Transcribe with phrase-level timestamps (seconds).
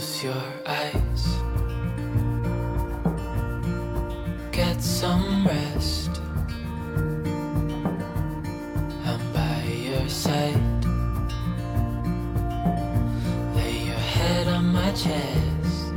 [0.00, 1.22] Close your eyes.
[4.50, 6.22] Get some rest.
[9.04, 10.56] I'm by your side.
[13.54, 15.92] Lay your head on my chest.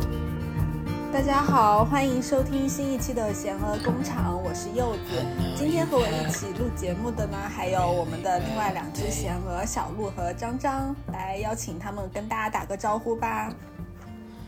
[1.13, 5.23] 大家好，欢迎收听新一期的贤鹅工厂，我是柚子。
[5.55, 13.50] 今天和我一起录节目的呢，还有我们的另外两只贤鹅小鹿和张张，来邀请他们跟大家打个招呼吧。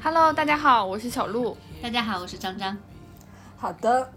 [0.06, 1.58] Hello，大家好，我是小鹿。
[1.82, 2.78] 大家好，我是张张。
[3.58, 4.14] 好的，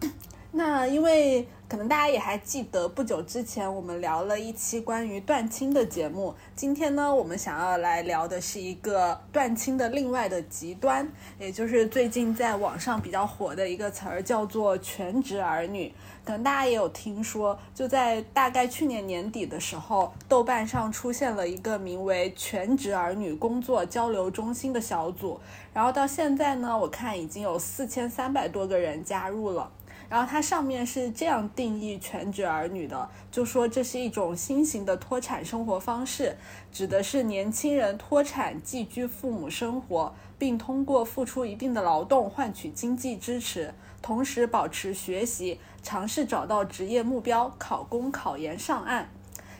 [0.52, 6.34] 那因为可能大家也还记得，不久之前我们聊了一期关于断亲的节目。
[6.56, 11.06] 今天呢，我们想要来聊的是一个断亲的另外的极端，
[11.38, 15.92] 也就是最近在网上比较火的一个词儿，叫做全职儿女。
[16.24, 25.38] 可能大家也有听说，就在大概去年年底的时候，豆瓣上出现了一个名为“全职儿女工作交流中心”的小组，
[25.74, 29.70] 然后到现在呢，我看已经有四千三百多个人加入了。
[30.08, 36.36] 然后它上面是这样定义全职儿女的，就说这是一种新型的脱产生活方式，
[36.72, 49.10] 指的是年轻人脱产寄居父母生活，并通过付出一定的劳动换取经济支持，同时保持学习，尝试找到职业目标，考公考研上岸。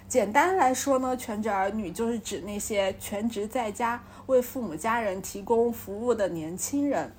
[0.09, 7.13] 简单来说呢，全职儿女就是指那些全职在家为父母家人提供服务的年轻人。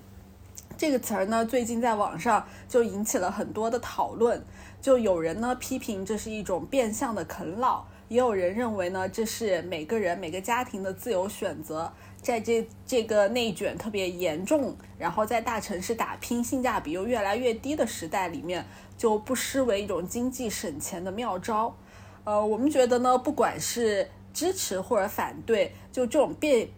[0.77, 4.41] 这个词儿呢，最近在网上就引起了很多的讨论。
[4.81, 11.91] 就有人呢批评这是一种变相的啃老，也有人认为呢这是每个人每个家庭的自由选择。
[12.21, 18.65] 在这这个内卷特别严重，然后在大城市打拼性价比又越来越低的时代里面，
[18.97, 21.75] 就不失为一种经济省钱的妙招。
[22.23, 26.69] 呃，我们觉得呢，不管是支持或者反对，就这种变。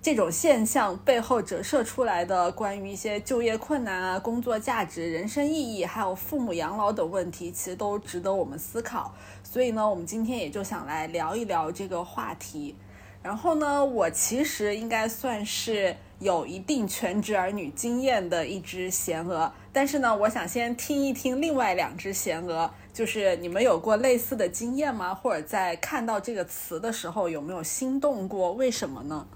[0.00, 9.12] 这种现象背后折射出来的关于一些就业困难啊、工作价值、人生意义，还有父母养老等问题，其实都值得我们思考。
[9.42, 12.76] 所以呢，我们今天也就想来聊一聊这个话题。
[13.20, 25.12] 然后呢，我其实应该算是有一定全职儿女经验的一只贤鹅，但是呢，我想先听一听另外两只贤鹅，就是你们有过类似的经验吗？
[25.12, 28.52] 或者在看到这个词的时候有没有心动过？
[28.52, 29.26] 为什么呢？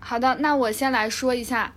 [0.00, 1.72] 好的，那我先来说一下，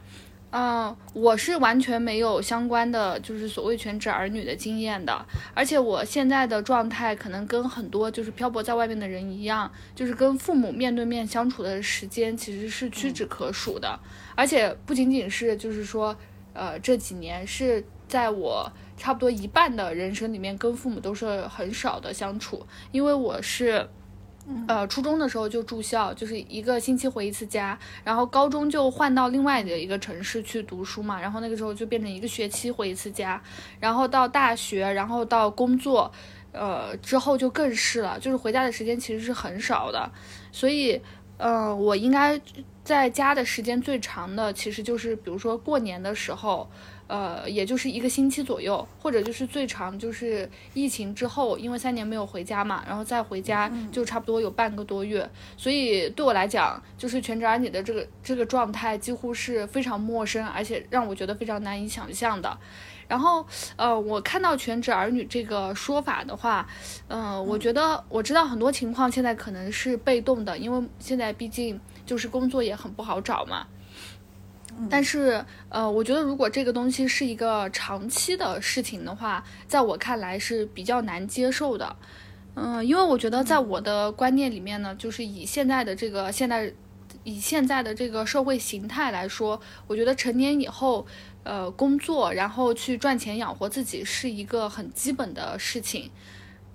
[0.52, 14.00] 嗯、我是完全没有相关的就是所谓全职儿女的经验的，而且我现在的状态可能跟很多就是漂泊在外面的人一样，就是跟父母面对面相处的时间其实是屈指可数的，
[14.36, 16.16] 而且不仅仅是就是说，
[16.54, 23.88] 呃，这几年是在我差不多一半的人生里面跟父母都是很少的相处，因为我是。
[24.68, 33.42] 呃，初中的时候就住校，就是一个星期回一次家，然后高中就换到另外的一个城市去读书嘛，然后那个时候就变成一个学期回一次家，
[33.80, 36.12] 然后到大学，然后到工作，
[36.52, 40.12] 呃，之后就更是了，就是回家的时间其实是很少的，
[40.52, 41.02] 所以，
[41.38, 42.40] 呃，我应该
[42.84, 46.70] 在家的时间最长的，其实就是比如说过年的时候。
[47.14, 62.58] 呃，也就是一个星期左右，或者就是最长就是疫情之后，因为三年没有回家嘛，然后再回家就差不多有半个多月，所以对我来讲，就是全职儿女的这个这个状态几乎是非常陌生，而且让我觉得非常难以想象的。
[63.08, 63.46] 然后，
[63.76, 66.68] 呃，我看到全职儿女这个说法的话，
[67.10, 73.68] 嗯、我觉得我知道很多情况现在可能是被动的，因为现在毕竟就是工作也很不好找嘛。
[74.90, 81.96] 但是，呃，我觉得如果这个东西是一个长期的事情的话，在我看来是比较难接受的。
[82.56, 86.72] 嗯、因为我觉得在我的观念里面呢，就是以现在的这个现在
[87.24, 91.06] 以现在的这个社会形态来说，我觉得成年以后，
[91.44, 96.12] 呃，工作然后去赚钱养活自己是一个很基本的事情。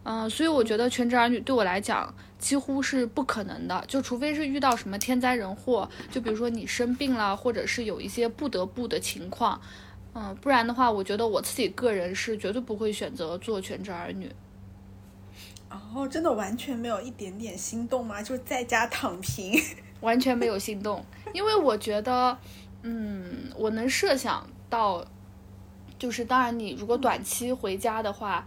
[0.04, 9.60] 嗯、所以我觉得全职儿女对我来讲几乎是不可能的，就除非是遇到什么天灾人祸，就比如说你生病了，或者是有一些不得不的情况，
[10.14, 14.30] 嗯、不然的话，我觉得我自己个人是绝对不会选择做全职儿女。
[15.70, 18.22] 哦，真的完全没有一点点心动吗？
[18.22, 19.60] 就是在家躺平。
[20.00, 21.04] 完全没有心动，
[21.34, 22.38] 因为我觉得，
[22.82, 25.04] 嗯，我能设想到，
[25.98, 28.46] 就是当然你如果短期回家的话，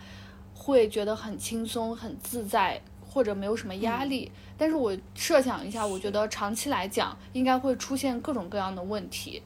[0.55, 4.31] 会觉得很轻松、很自在，或者没有什么压力。
[4.57, 9.43] 但是我设想一下，我觉得长期来讲，应该会出现各种各样的问题。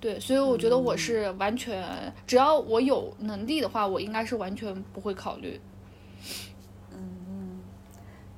[0.00, 5.60] 对，所以我觉得我是完全，只要我有能力的话，我应该是完全不会考虑。
[6.92, 7.60] 嗯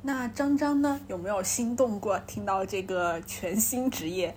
[0.03, 0.99] 那张张呢？
[1.09, 2.19] 有没有心动过？
[2.21, 4.35] 听到这个全新职业？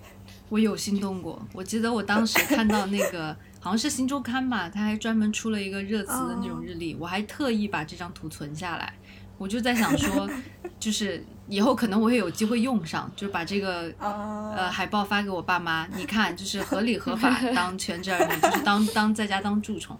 [0.50, 8.92] 我有心动过，我记得我当时看到那个 好像是《新周刊》吧，他还专门出了一个热词的那种日历，我还特意把这张图存下来。
[9.38, 10.28] 我就在想说，
[10.78, 19.98] 就是以后可能我也有机会用上，就把这个呃海报发给我爸妈，你看，就是合理合法 当全职儿女，就是当当在家当蛀虫。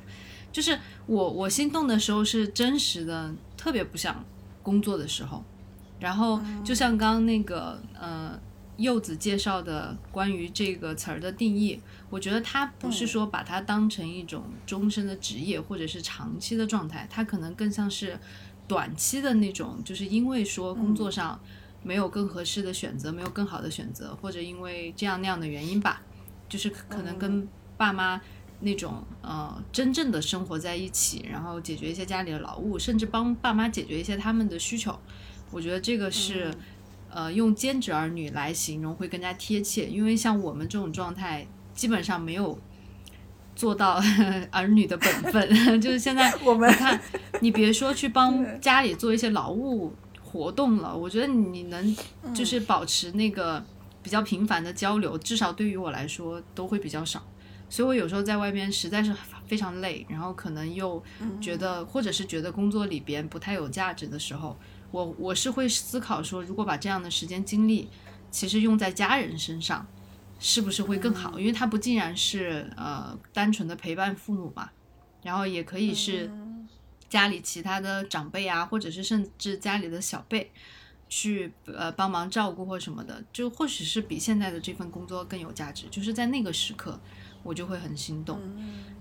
[0.53, 4.25] 就是我我心动的时候是真实的，特别不想
[4.63, 5.45] 工作的时候。
[6.01, 8.39] 然后就像刚刚那个呃。
[8.77, 18.19] 柚子介绍的关于这个词儿的定义，我觉得它不是说把它当成一种终身的职业或者是长期的状态，它可能更像是
[18.66, 21.40] 短期的那种，就是因为说工作上
[21.82, 26.02] 没有更合适的选择，没有更好的选择，或者因为这样那样的原因吧，
[26.49, 28.20] 就是可能跟爸妈
[28.61, 34.99] 那种呃真正的生活在一起，然后解决一些家里的劳务，甚至帮爸妈解决一些他们的需求，
[35.50, 36.52] 我觉得这个是。
[37.16, 42.58] 呃，用兼职儿女来形容会更加贴切，因为像我们这种状态，基本上没有
[43.55, 44.01] 做到
[44.51, 45.51] 儿女的本分。
[45.81, 47.01] 就是现在，我们看，
[47.41, 49.93] 你别说去帮家里做一些劳务
[50.23, 51.97] 活动了，我觉得你能
[52.35, 53.65] 就是保持那个
[54.03, 57.23] 比较频繁的交流，至少对于我来说都会比较少。
[57.71, 59.12] 所以我有时候在外边实在是
[59.47, 61.03] 非常累，然后可能又
[61.41, 64.57] 觉得，或者是觉得工作里边不太有价值的时候。
[64.91, 67.89] 我我是会思考说，如果把这样的时间精力，
[68.31, 69.85] 其实用在家人身上，
[70.46, 71.41] 是不是会更好？
[71.41, 74.70] 因为它不竟然是呃单纯的陪伴父母嘛，
[75.23, 76.31] 然后也可以是
[77.08, 80.52] 家里其他的长辈啊，或者是甚至家里的小辈，
[81.08, 85.87] 去呃帮忙照顾或什么的，就或许是比现在的这份工作更有价值。
[85.91, 87.00] 就是在那个时刻。
[87.44, 88.40] 我就会很心动，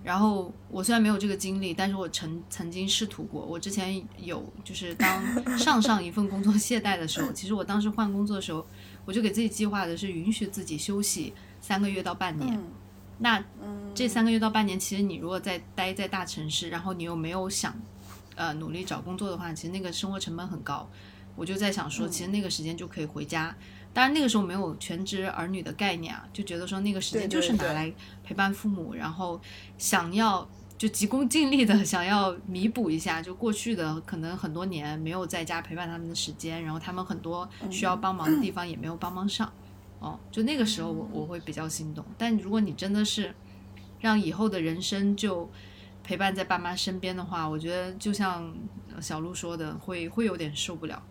[0.03, 3.41] 然后我虽然没有这个经历，但是我曾曾经试图过。
[3.41, 5.23] 我之前有就是当
[5.57, 8.67] 上上一份工作懈怠的时候，其实我当时换工作的时候，
[9.05, 12.61] 我就给自己计划的是允许自己休息三个月到半年。
[13.19, 13.43] 那
[13.93, 17.73] 这三个月到半年，其实你如果在待在大城市，然后你又没有想
[18.35, 20.89] 呃努力找工作的话，其实那个生活成本很高。
[21.35, 23.55] 我就在想说，其实那个时间就可以回家。
[23.93, 29.39] 当然那个时候没有全职儿女的概念啊，就觉得说那个时间就是拿来陪伴父母，然后
[29.77, 30.47] 想要
[30.83, 39.49] 就急功近利的 想要弥补一下，就过去的可能很多年没有在家陪伴他们的时间，然后他们很多需要帮忙的地方也没有帮忙上，
[39.99, 42.03] 哦，就那个时候我我会比较心动。
[42.17, 43.33] 但如果你真的是
[44.01, 45.49] 让以后的人生就
[46.03, 48.53] 陪伴在爸妈身边的话，我觉得就像
[48.99, 51.01] 小鹿说的，会会有点受不了。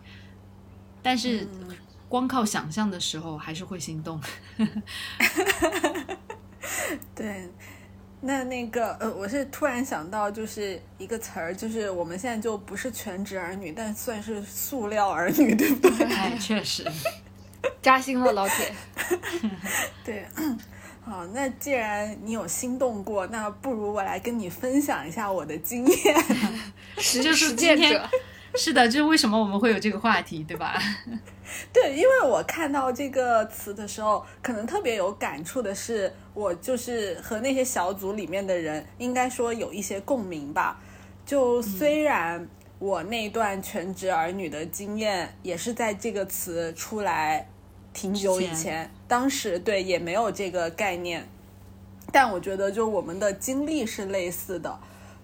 [1.03, 1.49] 但是。
[2.11, 4.21] 光靠想象的时候，还是会心动。
[7.17, 7.49] 对，
[8.25, 16.07] 那那个呃，我是突然想到，就是一个词儿，就是我们现在就不是全职儿女，但算是塑料儿女，对不对？
[16.07, 16.87] 哎，确实，
[17.83, 18.73] 扎心了，老铁。
[20.05, 20.25] 对，
[21.05, 26.25] 好，那既然你有心动过，那不如我来跟你分享一下我的经验，
[26.99, 28.09] 实实践者。
[28.56, 30.78] 是的，就是为什么我们会有这个话题，对吧？
[31.72, 40.81] 对，因为我看到这个词的时候，可能特别有感触的是，我就是和那些小组里面的人，应该说有一些共鸣吧。
[41.25, 42.46] 就虽然
[42.78, 47.49] 我那段全职儿女的经验也是在这个词出来
[47.92, 51.26] 挺久以前，当时对也没有这个概念，
[52.11, 54.78] 但我觉得就我们的经历是类似的。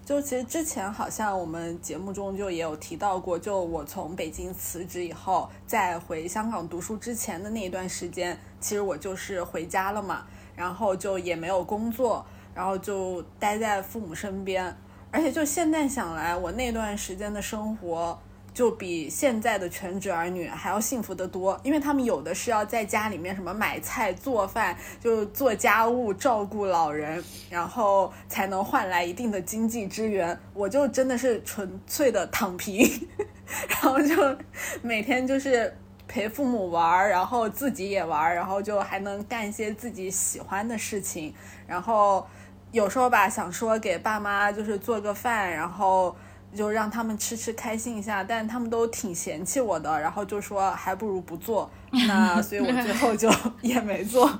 [0.09, 10.25] 就其实之前好像我们节目中就也有提到过，就我从北京辞职以后，在回香港读书之前的那一段时间，其实我就是回家了嘛，
[10.55, 12.25] 然后就也没有工作，
[12.55, 14.75] 然后就待在父母身边，
[15.11, 18.19] 而且就现在想来，我那段时间的生活。
[18.53, 30.37] 就比现在的全职儿女还要幸福得多，因为他们有的是要在家里面什么买菜做饭，就做家务、照顾老人，然后才能换来一定的经济支援。
[30.53, 32.85] 我就真的是纯粹的躺平，
[33.69, 34.37] 然后就
[34.81, 35.73] 每天就是
[36.07, 41.33] 陪父母玩，然后自己也玩，然后就还能干一些自己喜欢的事情。
[41.65, 42.27] 然后
[42.71, 46.13] 有时候吧，想说给爸妈就是做个饭，然后。
[46.55, 51.69] 就让他们吃吃开心一下，但他们都挺嫌弃我的，然后就说还不如不做。
[52.07, 54.39] 那所以我最后就也没做。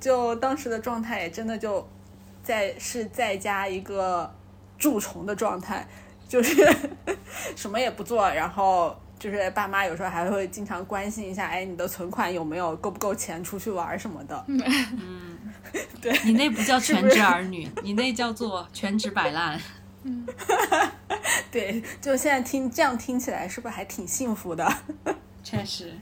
[0.00, 1.86] 就当时的状态也真的就
[2.42, 4.32] 在是在家一个
[4.78, 5.86] 蛀虫的状态，
[6.28, 6.66] 就是
[7.56, 14.44] 什么也不做，然后就是爸妈有时候还会经常关心一下，哎，你的存款有没有够不够钱出去玩什么的。
[14.46, 15.38] 嗯，
[16.00, 19.60] 对你那不叫全职儿女，你那叫做全职摆烂。
[20.04, 20.26] 嗯，
[21.50, 24.70] 对，就现在听这样听起来，是不是还挺幸福的？
[25.42, 25.92] 确实，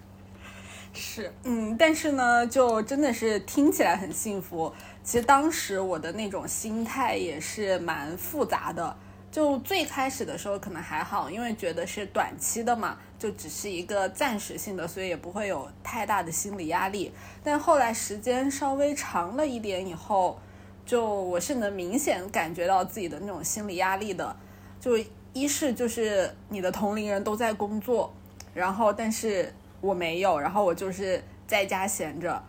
[0.93, 4.73] 是，嗯，但是呢，就真的是听起来很幸福。
[5.03, 8.97] 其实当时我的那种心态也是蛮复杂的。
[9.33, 17.11] 就最开始的时候可能还好，因为觉得是短期的嘛，就只是一个暂时性的，所以也不会有太大的心理压力。
[17.43, 20.39] 但后来时间稍微长了一点以后，
[20.85, 24.35] 就我是能明显感觉到自己的那种心理压力的。
[24.81, 24.93] 就
[25.33, 28.13] 一是就是你的同龄人都在工作，
[28.53, 32.43] 然后但是我没有，然后我就是在家闲着。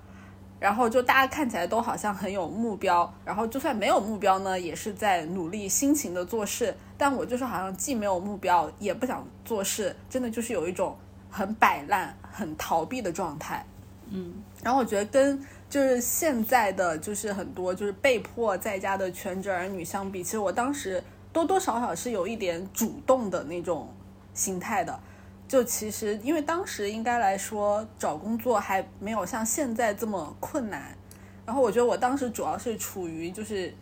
[0.60, 6.74] 然后就大家看起来都好像很有目标，然后就算没有目标呢，也是在努力辛勤的做事。
[6.98, 10.98] 但我就是好像既没有目标，也不想做事，真的就是有一种
[11.30, 13.66] 很摆烂、很逃避的状态。
[14.10, 23.92] 嗯，然后我觉得跟就是现在的就是很多就是被迫在家的全职儿女相比，其实我当时多多少少是有一点主动的那种
[24.36, 25.00] 心态的。
[25.48, 30.96] 就其实，因为当时应该来说找工作还没有像现在这么困难，
[31.44, 33.74] 然后我觉得我当时主要是处于就是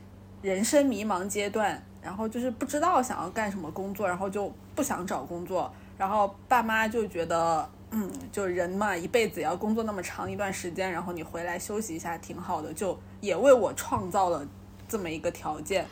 [0.41, 14.45] 人生迷茫阶段，然后就是不知道想要干什么工作，然后就不想找工作，然后爸妈就觉得，嗯，就人嘛一辈子也要工作那么长一段时间，然后你回来休息一下挺好的，就也为我创造了
[14.87, 15.85] 这么一个条件，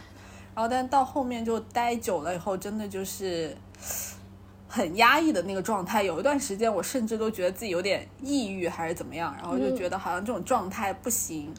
[0.55, 3.55] 然后但到后面就待久了以后，真的就是。
[4.71, 11.51] 很压抑的那个状态，有一段时间我甚至都觉得自己有点抑郁还是怎么样，然后就觉得好像这种状态不行，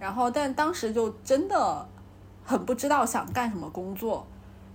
[0.00, 1.86] 然后但当时就真的
[2.44, 4.26] 很不知道想干什么工作，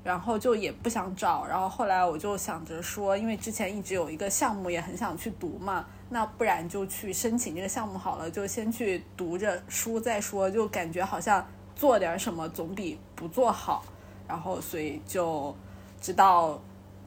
[0.04, 13.84] 然后就也不想找，然后后来我就想着说，因为之前一直有一个项目也很想去读嘛，那不然就去申请这个项目好了，就先去读着书再说，就感觉好像做点什么总比不做好，
[14.28, 15.56] 然后所以就
[16.00, 16.60] 直到。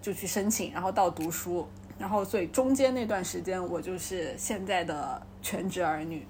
[0.05, 1.67] 就去申请，然后到读书，
[1.99, 6.27] 然后所以中间那段时间我就是现在的全职儿女。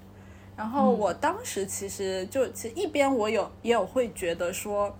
[0.55, 4.95] 然后我当时其实就其实一边我有也有会觉得说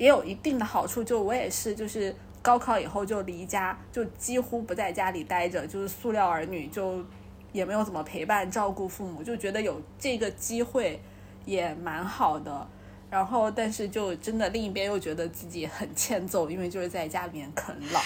[0.00, 7.04] 也有一定的好处，就我也是就是高考以后就离家，就几乎不在家里待着，就是塑料儿女，就
[7.52, 10.98] 也没有怎么陪伴照顾父母，就觉得有这个机会
[11.44, 12.66] 也蛮好的。
[13.10, 18.00] 然后，但是就真的另一边又觉得自己很欠揍，因为就是在家里面啃老，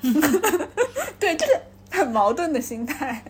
[1.20, 3.22] 对，就是很矛盾的心态。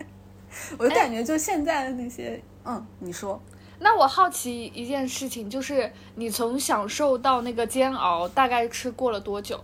[0.77, 3.41] 我就感觉就现在的那些，嗯，你说，
[3.83, 9.61] 那我好奇一件事情，就是你从享受到那个煎熬，大概是过了多久？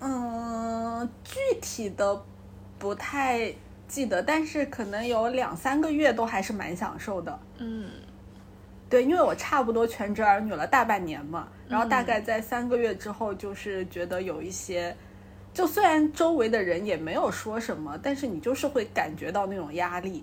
[0.00, 2.22] 嗯，具体的
[2.78, 3.50] 不太
[3.88, 7.40] 记得，但是可能有两三个月都还是蛮享受的。
[7.56, 7.88] 嗯。
[8.90, 14.94] 对，因为我差不多全职儿女了大半年嘛，然后大概在三个月之后，就是觉得有一些，
[15.54, 20.22] 就虽然周围的人也没有说什么，但是你就是会感觉到那种压力。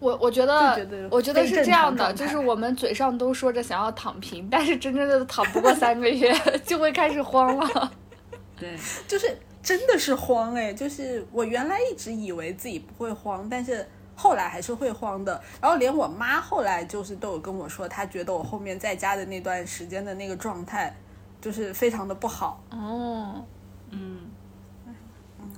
[0.00, 6.32] 嗯，我我觉得，我觉得是这样的，就是我们嘴上都说着想要躺平，但是真正的躺不过三个月，
[6.64, 7.92] 就会开始慌了。
[8.58, 8.76] 对，
[9.06, 13.86] 就是真的是慌哎，就是我原来一直以为自己不会慌，但是。
[14.18, 20.96] 后来还是会慌的，然后连我妈后来就是都有跟我说，她觉得我后面在家的那段时间的那个状态，
[21.38, 22.64] 就是非常的不好。
[22.70, 23.44] 哦，
[23.90, 24.20] 嗯，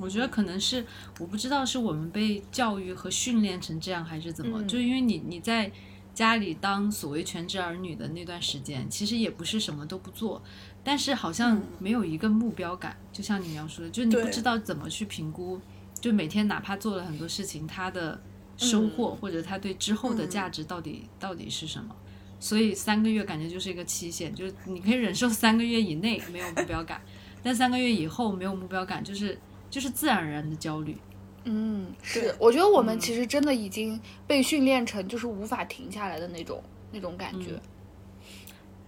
[0.01, 0.85] 我觉得可能是
[1.19, 5.71] 我不知道是我们被教育和训练成这样，还是怎么，就因为你你在
[6.15, 10.43] 家里当所谓全职儿女的那段时间，其实也不是什么都不做，
[10.83, 15.61] 但是好像没有一个目标感，就像你描述的，就你不知道怎么去评估，
[16.01, 18.21] 就每天哪怕做了很多事情，他的。
[18.61, 21.95] 收获或者他对之后的价值到底到底是什么？
[22.41, 27.01] 所以三个月感觉就是一个期限，就是你可以忍受三个月以内没有目标感，
[27.41, 29.39] 但三个月以后没有目标感，就是
[29.71, 30.97] 就是自然而然的焦虑。
[31.45, 37.59] 嗯，是，我觉得我们其实真的已经被训练成就是无法停下来的那种那种感觉。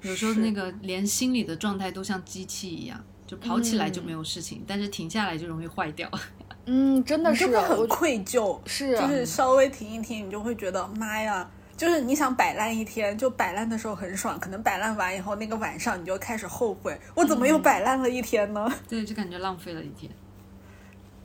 [0.02, 6.10] 有时候那个连心理的状态都像机器一样，就跑起来就没有事情，但是停下来就容易坏掉。
[6.66, 18.70] 嗯，真的是很愧疚，是，就是稍微停一停，你就会觉得妈呀，就是你想摆烂一天，就摆烂的时候很爽，可能摆烂完以后，那个晚上你就开始后悔，我怎么又摆烂了一天呢？
[18.86, 20.10] 对，就感觉浪费了一天。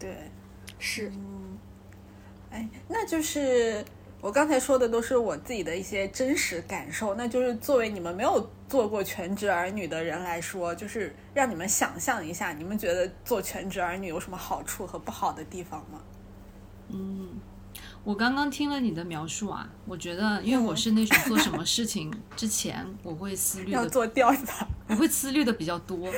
[0.05, 0.31] 对，
[0.77, 1.12] 是，
[2.51, 3.83] 哎，那就是。
[4.21, 16.00] 我刚才说的都是我自己的一些真实感受，那就是作为你们没有做过全职儿女的人来说，就是让你们想象一下，你们觉得做全职儿女有什么好处和不好的地方吗？
[16.89, 17.39] 嗯，
[18.03, 26.09] 我刚刚听了你的描述啊，我觉得，因为我是那种做什么事情之前我会思 虑的，要做调查，我会思虑的比较多，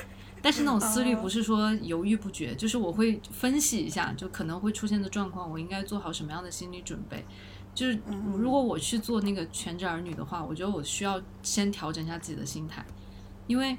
[0.41, 7.25] 但是那种思虑哦不是说犹豫不决，就是我会分析一下，就可能会出现的状况，我应该做好什么样的心理准备。
[7.75, 8.00] 就是
[8.36, 12.84] 如果我去做那个全职儿女的话，我觉得我需要先调整一下自己的心态，
[13.46, 13.77] 因为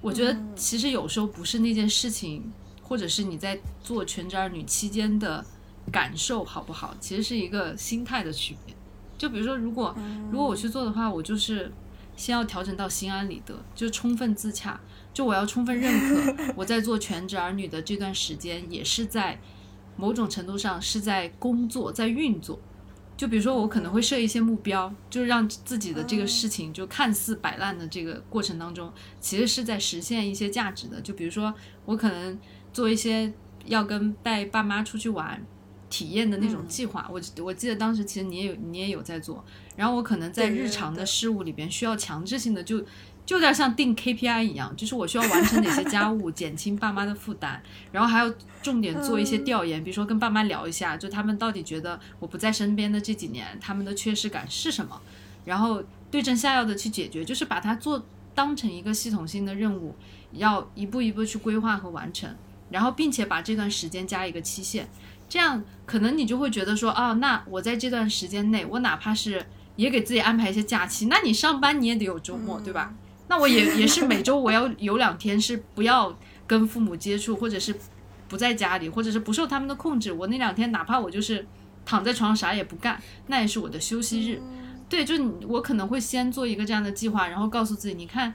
[0.00, 5.44] 我觉得其实有时候不是那件事情，或者是你在做全职儿女期间的
[5.90, 8.74] 感受好不好，其实是一个心态的区别。
[9.18, 9.96] 就比如说，如果
[10.30, 11.72] 如果我去做的话，我就是
[12.16, 14.80] 先要调整到心安理得，就充分自洽，
[15.12, 19.38] 就我要充分认可我在做全职儿女的这段时间，也是在
[19.96, 22.58] 某种程度上是在工作，在运作。
[23.14, 28.90] 就比如说，我可能会设一些目标，就是让自己的这个事情就看似摆烂的这个过程当中，
[29.20, 31.00] 其实是在实现一些价值的。
[31.00, 31.54] 就比如说，
[31.84, 32.36] 我可能
[32.72, 33.32] 做一些
[33.66, 35.40] 要跟带爸妈出去玩
[35.90, 37.06] 体验的那种计划。
[37.12, 39.44] 我我记得当时其实你也有你也有在做，
[39.76, 42.82] 然后我可能在日常的事物里边需要强制性的就。
[43.24, 47.62] 就有点像定 KPI 一样，就是我需要完成哪些家务， 减轻爸妈的负担，
[47.92, 55.00] 然后还要重点做一些调研，比如说跟爸妈聊一下，就他们到底觉得我不在身边的这几年，他们的缺失感是什么，
[55.44, 59.94] 然后对症下药的去解决，就是把它做当成一个系统性的任务，
[60.32, 62.28] 要一步一步去规划和完成，
[62.70, 64.88] 然后并且把这段时间加一个期限，
[65.28, 72.92] 这样可能你就会觉得说，哦，那我在这段时间内，我哪怕是也给自己安排一些假期，那你上班你也得有周末，对吧？
[73.28, 77.74] 那我也也是每周我要有两天是不要跟父母接触，或者是
[78.28, 80.12] 不在家里，或者是不受他们的控制。
[80.12, 81.46] 我那两天哪怕我就是
[81.84, 84.42] 躺在床上啥也不干，那也是我的休息日。
[84.88, 88.34] 对，就你我可能会先做一个这样的计划，然后告诉自己，你看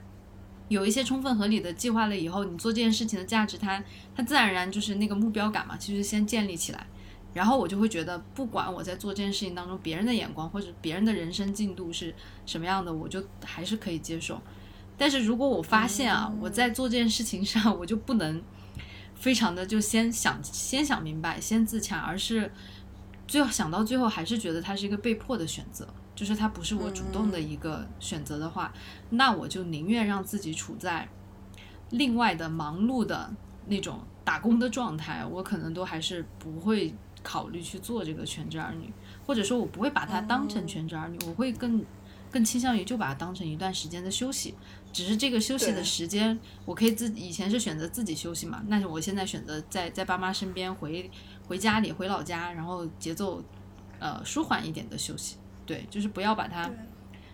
[0.70, 3.84] 有一些充分合理的计划了以后，你做这件事情的价值它，
[4.16, 6.88] 它自然而然就是那个目标感嘛，其实先建立起来。
[7.34, 12.12] 然后我就会觉得，不管我在做这件事情当中别人的眼光或者别人的人生进度是
[12.48, 14.42] 什么样的，我就还是可以接受。
[14.98, 18.42] 但是如果我发现啊，我在做这件事情上，我就不能
[19.16, 22.52] 非常的就先想先想明白，先自洽，而是
[23.28, 28.74] 最后想到最后还是觉得它是一个被迫的选择，就是它不是我主动的一个选择的话，
[29.12, 31.08] 那我就宁愿让自己处在
[31.92, 33.32] 另外的忙碌的
[33.68, 38.92] 那种打工的状态，我可能都还是不会考虑去做这个全职儿女，
[39.26, 41.84] 或者说我不会把它当成全职儿女，我会更
[42.32, 44.54] 更倾向于就把它当成一段时间的休息。
[44.92, 51.10] 只是这个休息的时间，我可以自以前是选择自己休息嘛，那我现在选择在在爸妈身边回
[51.48, 53.44] 回家里回老家，然后节奏
[54.00, 55.38] 呃舒缓一点的休息。
[55.66, 56.70] 对，就是不要把它，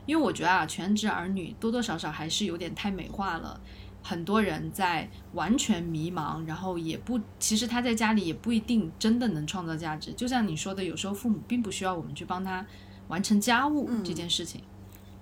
[0.06, 3.62] 因为我觉得啊，全职儿女多多少少还是有点太美化了。
[4.06, 10.12] 很多人在完全迷茫，然后也不，其实他在家里也不一定真的能创造价值。
[10.12, 12.66] 就像你说的，有时候父母并不需要我们去帮他
[13.08, 14.62] 完成家务这件事情，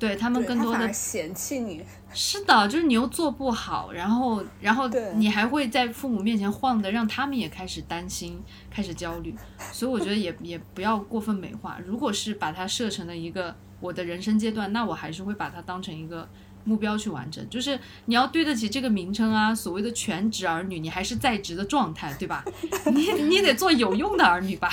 [0.02, 1.80] 对他们更多的嫌弃你，
[2.12, 9.36] 是的，就是你又做不好，然后然后你还会在父母面前晃的，让他们也开始担心，开始焦虑。
[9.72, 11.78] 所以我觉得也也不要过分美化。
[11.86, 16.28] 如果是把它设成了一个我的人生阶段，那我还是会把它当成一个
[16.64, 17.48] 目标去完成。
[17.48, 22.44] 就是你要对得起这个名称啊，所谓的全职儿女，你还是在职的状态，对吧？
[22.92, 24.68] 你你得做有用的儿女吧。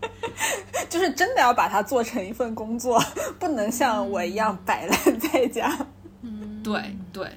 [0.88, 3.02] 就是真的要把它做成一份工作，
[3.38, 5.86] 不能像我一样摆烂在家。
[6.22, 6.62] 嗯。
[6.62, 7.30] 对对，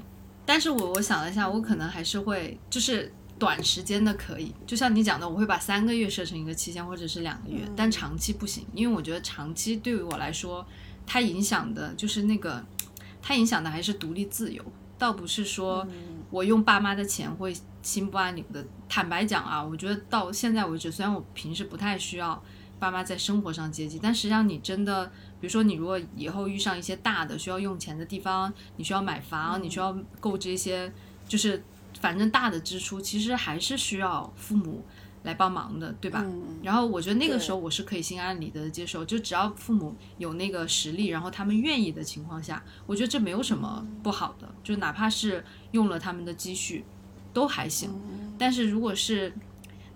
[0.46, 10.66] 但是我我想了一下，我可能还是会就是短时间的可以，就像你讲的，我会把三个月设成一个期限，或者是两个月，但长期不行，因为我觉得长期对于我来说，
[11.06, 12.64] 它影响的就是那个，
[13.22, 14.62] 它影响的还是独立自由，
[14.98, 15.88] 倒不是说
[16.30, 18.66] 我用爸妈的钱会心不安宁的。
[18.90, 22.42] 坦白讲啊，我觉得到现在为止，虽然我平时不太需要
[22.80, 25.12] 爸妈在生活上接济，但实际上你真的。
[25.40, 30.90] 比如说，你如果以后遇上一些大的需要用钱的地方，你需要买房，你需要购置一些，
[31.28, 31.62] 就是
[32.00, 34.86] 反正大的支出，其实还是需要父母
[35.24, 36.26] 来帮忙的，对吧？
[36.62, 46.86] 然后我觉得那个时候我是可以心安理得的接受，就只要父母有那个实力，然后他们愿意的情况下，我觉得这没有什么不好的，就哪怕是用了他们的积蓄，
[47.34, 47.90] 都还行。
[48.38, 49.34] 但是如果是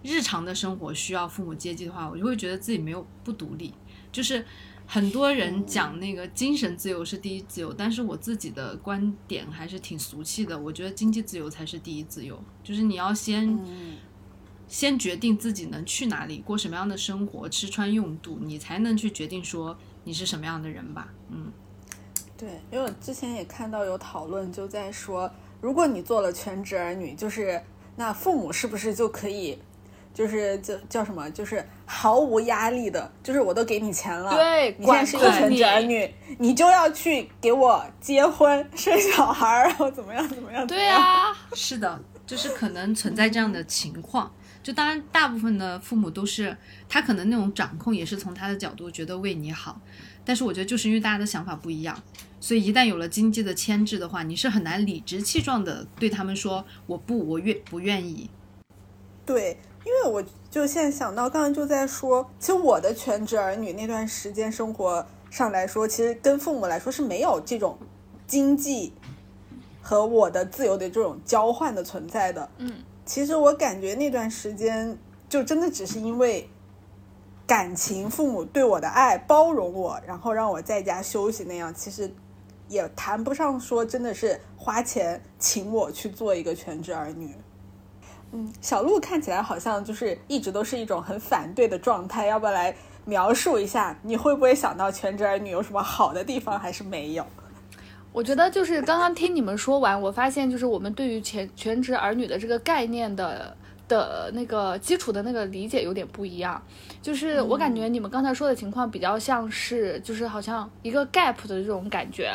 [0.08, 3.74] 日常的生活需要父母接济的话，我就会觉得自己没有不独立，
[4.12, 4.46] 就是。
[4.89, 10.58] 很多人讲那个精神自由是第一自由，但是我自己的观点还是挺俗气的。
[10.58, 13.60] 我觉得经济自由才是第一自由，就是你要先、
[14.65, 21.13] 先决定自己能去哪里，过什么样的生活，吃穿用度，你才能去决定说你是什么样的人吧。
[21.30, 21.52] 嗯，
[22.38, 27.62] 对，因为我之前也看到有讨论，就在说，如果你做了全职儿女，就是
[27.98, 29.60] 那父母是不是就可以？
[30.17, 44.34] 就是叫叫什么，就是毫无压力的，就是我都给你钱了，对你现在是一个全管控你职儿女，你就要去给我结婚生小孩儿，然后怎么样怎么样，对样啊， 是的，就是可能存在这样的情况。
[44.63, 46.58] 就当然，大部分的父母都是
[46.89, 49.80] 他可能那种掌控也是从他的角度觉得为你好，
[50.25, 51.95] 但是我觉得就是因为大家的想法不一样，
[52.39, 58.27] 所以一旦有了经济的牵制的话，你是很难理直气壮的对他们说我不，我愿不愿意。
[59.25, 60.21] 对，因为我
[60.52, 67.78] 就现在想到，刚才就在说，其实我的全职儿女那段时间生活上来说，其实跟父母来说是没有这种
[68.28, 68.91] 经济
[69.82, 72.50] 和我的自由的这种交换的存在的。
[72.58, 74.97] 嗯，其实我感觉那段时间
[75.30, 76.50] 就真的只是因为
[77.45, 82.13] 感情，父母对我的爱包容我，然后让我在家休息那样，其实
[82.67, 87.34] 也谈不上说真的是花钱请我去做一个全职儿女。
[88.32, 93.98] 嗯，小鹿看起来好像就是一直都是一种很反对的状态，要不要来描述一下？
[94.04, 97.26] 你会不会想到全职儿女有什么好的地方，还是没有？
[98.12, 103.56] 我觉得就是刚刚听你们说完，我发现就是我们对于全全职儿女的这个概念的
[103.88, 106.62] 的那个基础的那个理解有点不一样。
[107.02, 112.32] 就是我感觉你们刚才说的情况比较像是，就是好像一个 gap 的这种感觉。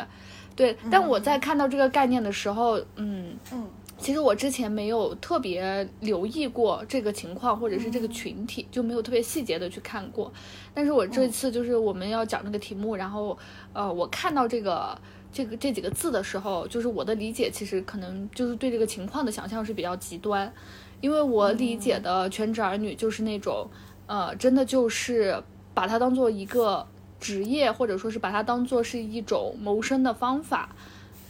[0.54, 3.66] 对，但我在看到这个概念的时候，嗯嗯，
[4.02, 10.30] 其实我之前没有特别留意过这个情况或者是这个群体，就没有特别细节的去看过。
[10.74, 13.38] 但是我这次就是我们要讲那个题目，然后
[13.72, 14.98] 呃，我看到这个
[15.32, 20.52] 这个这几个字的时候，就是我的理解其实可能就是对这个情况的想象是比较极端，
[21.00, 23.70] 因为我理解的全职儿女就是那种
[24.06, 25.40] 呃，真的就是
[25.72, 26.84] 把它当做一个
[27.20, 30.74] 职业，或者说是把它当做是一种谋生的方法。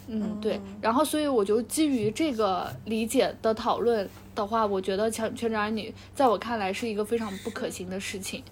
[0.09, 0.61] 嗯，对。
[0.81, 8.43] 然后，所以我就基于这个理解的讨论的话，我觉得全全职儿女在我看来是一个非常不可行的事情，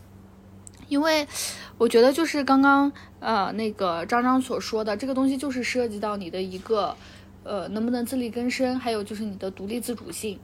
[0.88, 1.26] 因为
[1.76, 6.96] 我觉得就是刚刚呃那个张张所说的这个东西，就是涉及到你的一个
[7.42, 10.38] 呃能不能自力更生，还有就是你的独立自主性。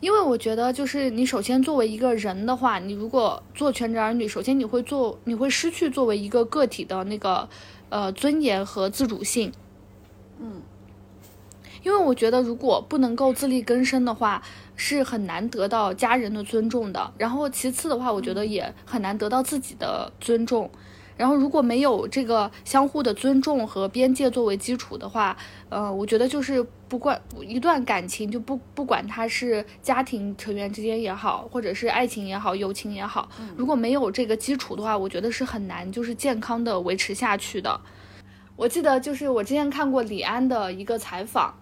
[0.00, 7.48] 因为我觉得，就是你首先作为一个人的话，你如果做全职儿女，首先你会做，你会失去作为一个个体的那个
[7.88, 9.50] 呃尊严和自主性。
[10.38, 10.62] 嗯，
[11.82, 14.42] 因为我觉得，如果不能够自力更生的话，
[14.74, 17.12] 是很难得到家人的尊重的。
[17.16, 20.70] 然后其次的话，我觉得也很难得到自己的尊重。
[21.16, 25.34] 然后如果没有这个相互的尊重和边界作为基础的话，
[25.70, 37.80] 呃，我觉得就是不管一段感情，就不不管它是家庭成员之间也好，或者是爱情也好、友情也好，如果没有这个基础的话，我觉得是很难就是健康的维持下去的。
[38.56, 41.54] 我记得就是我之前看过李安的一个采访，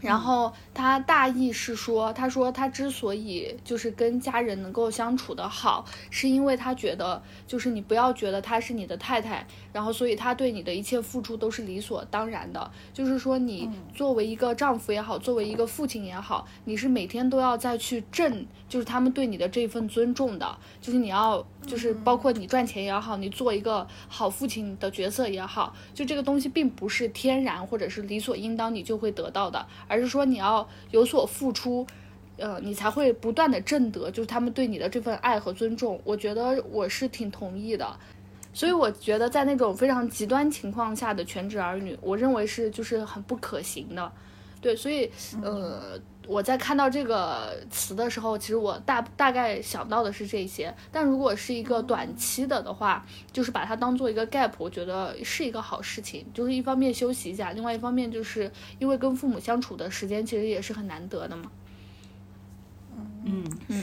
[0.00, 12.70] 然后他大意是说，他说他之所以就是跟家人能够相处的好，是因为他觉得就是你不要觉得她是你的太太，然后所以他对你的一切付出都是理所当然的。
[12.92, 31.86] 就是说你作为一个丈夫也好，作为一个父亲也好，你是每天都要再去挣，就是他们对你的这份尊重的，就是你要就是包括你赚钱也好，你做一个好父亲的角色也好，就这个东西并不是天然或者是理所应当你就会得到的，而是说你要有所付出，
[32.36, 36.00] 呃，你才会不断的挣得，就是他们对你的这份爱和尊重。
[36.02, 37.96] 我觉得我是挺同意的，
[38.52, 44.10] 所以我觉得在那种非常极端情况下的全职儿女，我认为是就是很不可行的。
[44.60, 45.08] 对，所以
[45.42, 50.74] 呃，我在看到这个词的时候，其实我大大概想到的是这些。
[50.90, 56.24] 但如果是一个短期的的话，就是把它当做一个 gap，我觉得是一个好事情。
[56.32, 61.50] 就是一方面休息一下，另外一方面就是因为跟父母相处的时间其实也是很难得的嘛。
[63.24, 63.74] 嗯，不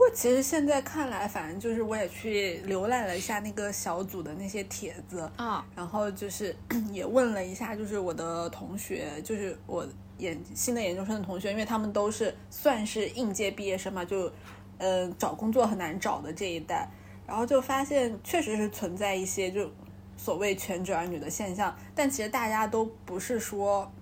[0.00, 6.56] 过其实现在看来，反正就是我也去浏览了一下那个小组的那些帖子，啊，然后就是
[6.90, 9.86] 也问了一下，就是我的同学，就是我
[10.16, 14.32] 研新的研究生的同学，因为他们都是算是应届毕业生嘛，就
[14.78, 16.88] 呃找工作很难找的这一代，
[17.26, 19.70] 然后就发现确实是存在一些就
[20.16, 23.92] 所谓全职儿女的现象，但其实大家都不是说。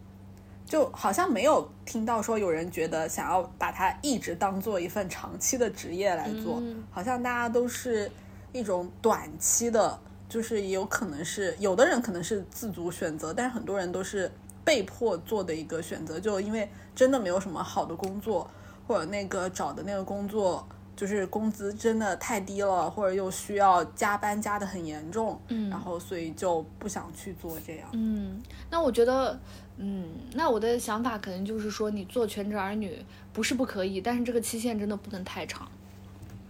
[0.69, 8.11] 就好像没有听到说有人觉得想要把它一直当做一份长期的职业来做，嗯好像大家都是
[8.53, 14.31] 一种短期的，就是也有可能是有的人可能是自主选择，但是很多人都是
[14.63, 18.47] 被迫做的一个选择，就因为真的没有什么好的工作，
[18.87, 27.89] 或者那个找的那个工作就是工资真的太低了，或者又需要加班加的很严重，嗯然后所以就不想去做这样。
[27.93, 29.39] 嗯，那我觉得，
[29.79, 32.99] 嗯，那我的想法可能就是说，你做全职儿女
[33.33, 35.71] 不是不可以，但是这个期限真的不能太长。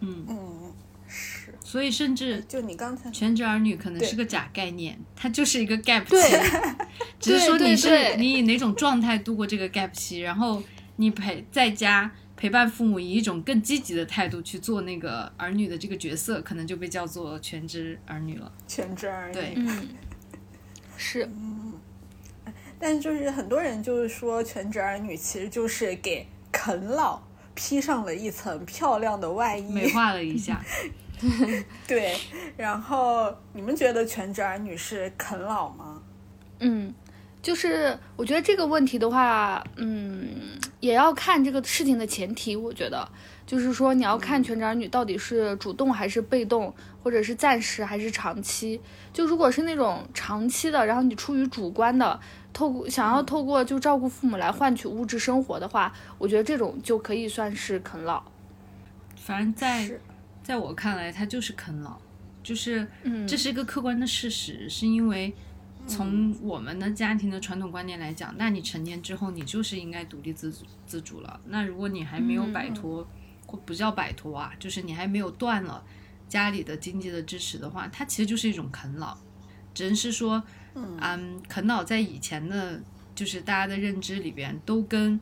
[0.01, 0.73] 嗯，嗯，
[1.07, 6.87] 是，所以甚至就你刚才全职儿女可能是个假概念，它就是一个 gap 期，对。
[7.21, 10.63] 只是说你是你以哪种状态度过这个 gap 期，然后
[10.97, 18.51] 你陪在家陪伴父母，以一种更积极的态度去做那个儿女的这个角色，可能就被叫做全职儿女了。
[18.69, 19.89] 全职儿女，对嗯，
[20.97, 21.29] 是，
[22.79, 27.21] 但就是很多人就是说全职儿女其实就是给啃老
[27.55, 30.65] 披上了一层漂亮的外衣，美化了一下，
[31.89, 32.17] 对，
[32.57, 36.01] 然后你们觉得全职儿女是啃老吗？
[36.61, 36.95] 嗯，
[37.43, 42.55] 就是我觉得这个问题的话，嗯，也要看这个事情的前提。
[42.55, 43.09] 我觉得
[43.47, 48.81] 就是说，你要看全职儿女到底是主动还是被动，或者是暂时还是长期。
[49.13, 52.21] 就如果是那种长期的，然后你出于主观的，
[52.53, 58.23] 透过想要透过就照顾父母来换取物质生活的话，我觉得这种就可以算是啃老。
[59.17, 59.99] 反正在
[60.43, 61.99] 在我看来，他就是啃老，
[62.43, 65.33] 就是嗯，这是一个客观的事实，是因为
[65.87, 71.39] 从我们的家庭的传统观念来讲，那你成年之后，你就是应该独立自主自主了。
[71.47, 73.07] 那如果你还没有摆脱，
[73.47, 75.85] 或不叫摆脱啊，就是你还没有断了
[76.29, 79.17] 家里的经济的支持的话，它其实就是一种啃老。
[79.75, 80.43] 只能是说，
[81.01, 82.81] 嗯，啃老在以前的，
[83.15, 85.19] 就是大家的认知里边，都跟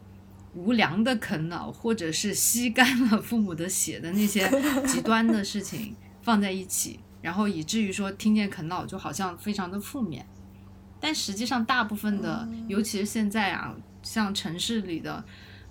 [0.54, 4.50] 无良的啃老，或者是吸干了父母的血的那些
[4.86, 10.26] 极端的事情 放在一起，然后以至于说听见啃老就好像非常的负面。
[10.98, 15.22] 但实际上，大部分的，尤其是现在啊，像城市里的，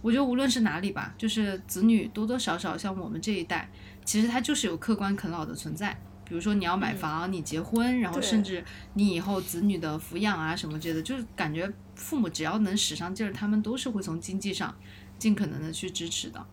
[0.02, 3.70] 我觉得无论是哪里吧，就是子女多多少少像我们这一代，
[4.06, 6.00] 其实他就是有客观啃老的存在。
[6.28, 8.64] 比如说你要买房，你结婚，然后甚至
[8.96, 14.76] 你以后子女的抚养啊什么之类的，就是感觉父母只要能使上劲儿，他们都是会从经济上
[15.18, 16.46] 尽可能的去支持的。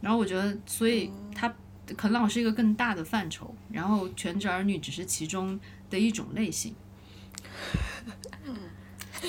[0.00, 1.54] 然后我觉得，所以他
[1.96, 6.74] 啃老是一个更大的范畴，然后全职儿女只是其中的一种类型。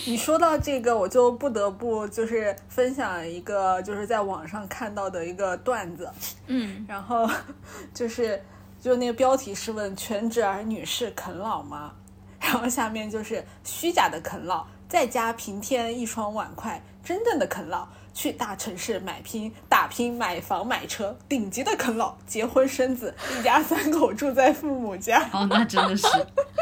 [0.08, 6.10] 你说到这个，我就不得不就是分享一个就是在网上看到的一个段子，
[6.48, 6.84] 嗯。
[6.88, 7.30] 然后
[7.94, 8.42] 就是
[8.84, 11.94] 就那个标题是问全职儿女是啃老吗？
[12.42, 17.88] 然后下面就是虚假的啃老，在家平添一双碗筷，真正的啃老。
[18.16, 25.28] 去大城市买拼打拼买房买车，顶级的啃老，结婚生子，一家三口住在父母家。
[25.34, 26.06] 哦，那真的是，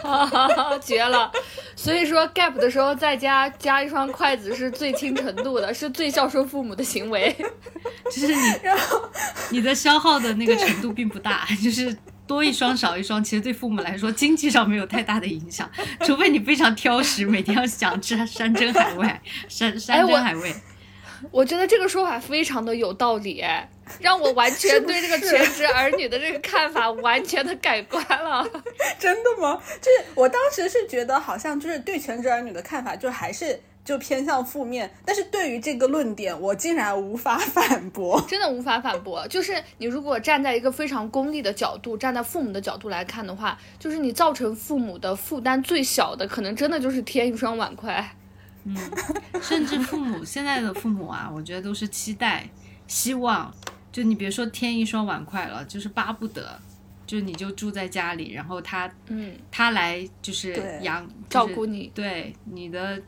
[0.02, 1.30] 哈哈哈，绝了！
[1.76, 7.36] 所以说 gap 的时候在家加一双筷子是最轻程度的，是最孝顺父母的行为。
[8.10, 9.02] 就是你，然后
[9.50, 11.94] 你的消耗的那个程度并不大，就是
[12.32, 15.70] 多一双少一双，其实对父母来说经济上没有太大的影响，
[16.06, 19.06] 除非你非常挑食，每天要想吃山珍海味，
[19.50, 20.56] 山山珍海味。
[21.30, 28.48] 我觉得这个说法非常的有道理，哎，让我完全对这个全职儿女的这个看法完全的改观了。
[28.98, 29.62] 真的吗？
[29.82, 34.92] 就是我当时是觉得好像就是对全职儿女的看法，就还是就偏向负面。
[35.06, 38.24] 但是对于这个论点，我竟然无法反驳。
[38.28, 39.28] 真的无法反驳。
[39.28, 48.16] 就是你如果站在一个非常功利的角度，站在父母的角度来看的话，就是你造成父母的负担最小的，可能真的就是添一双碗筷。
[48.64, 48.78] 嗯
[49.42, 52.48] 甚至父母现在的父母啊，我觉得都是期待、
[52.86, 53.52] 希望，
[53.92, 56.60] 就你别说添一双碗筷了，就是巴不得，
[57.08, 63.02] 就是你就住在家里，然后他嗯，他来就是对养、照顾你对你的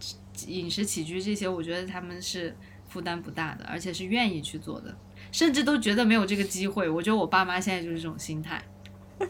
[0.47, 2.55] 饮食起居这些，我觉得他们是
[2.89, 4.95] 负担不大的，而且是愿意去做的，
[5.31, 6.89] 甚至都觉得没有这个机会。
[6.89, 8.61] 我觉得我爸妈现在就是这种心态。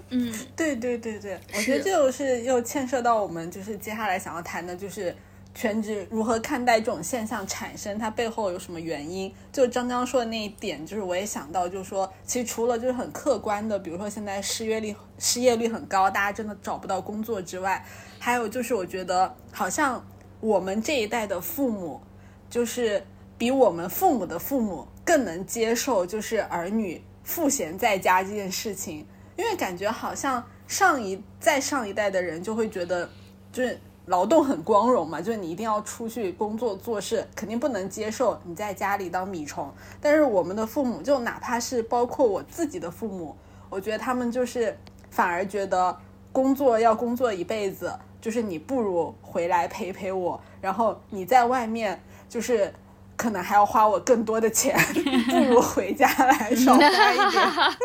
[0.10, 5.16] 嗯，对对对对，我觉得这就是又牵涉到我们就是接下来想要谈的，就是
[5.54, 9.32] 全职如何看待这种现象产生，它背后有什么原因？
[9.52, 17.86] 就张刚说的那一点，就是我也想到，就是说，其实除了就是很客观的，比如说现在失业率失业率很高，大家真的找不到工作之外，
[18.18, 20.04] 还有就是我觉得好像
[20.44, 22.02] 我们这一代的父母，
[22.50, 23.02] 就是
[23.38, 29.08] 比我们父母的父母更能接受，就是儿女赋闲在家这件事情。
[29.38, 33.10] 因为感觉好像上一再上一代的人就会觉得，
[33.54, 39.74] 就是劳动很光荣嘛，就是你一定要出去工作做事，肯定不能接受你在家里当米虫。
[40.02, 43.34] 但是我们的父母，就哪怕是包括我自己的父母，
[43.70, 44.78] 我觉得他们就是
[45.10, 45.98] 反而觉得
[46.34, 52.74] 工作要工作一辈子，就是你不如回来陪陪我，然后你在外面就是。
[53.16, 54.76] 可能还要花我更多的钱，
[55.30, 57.44] 不如回家来 少花一点。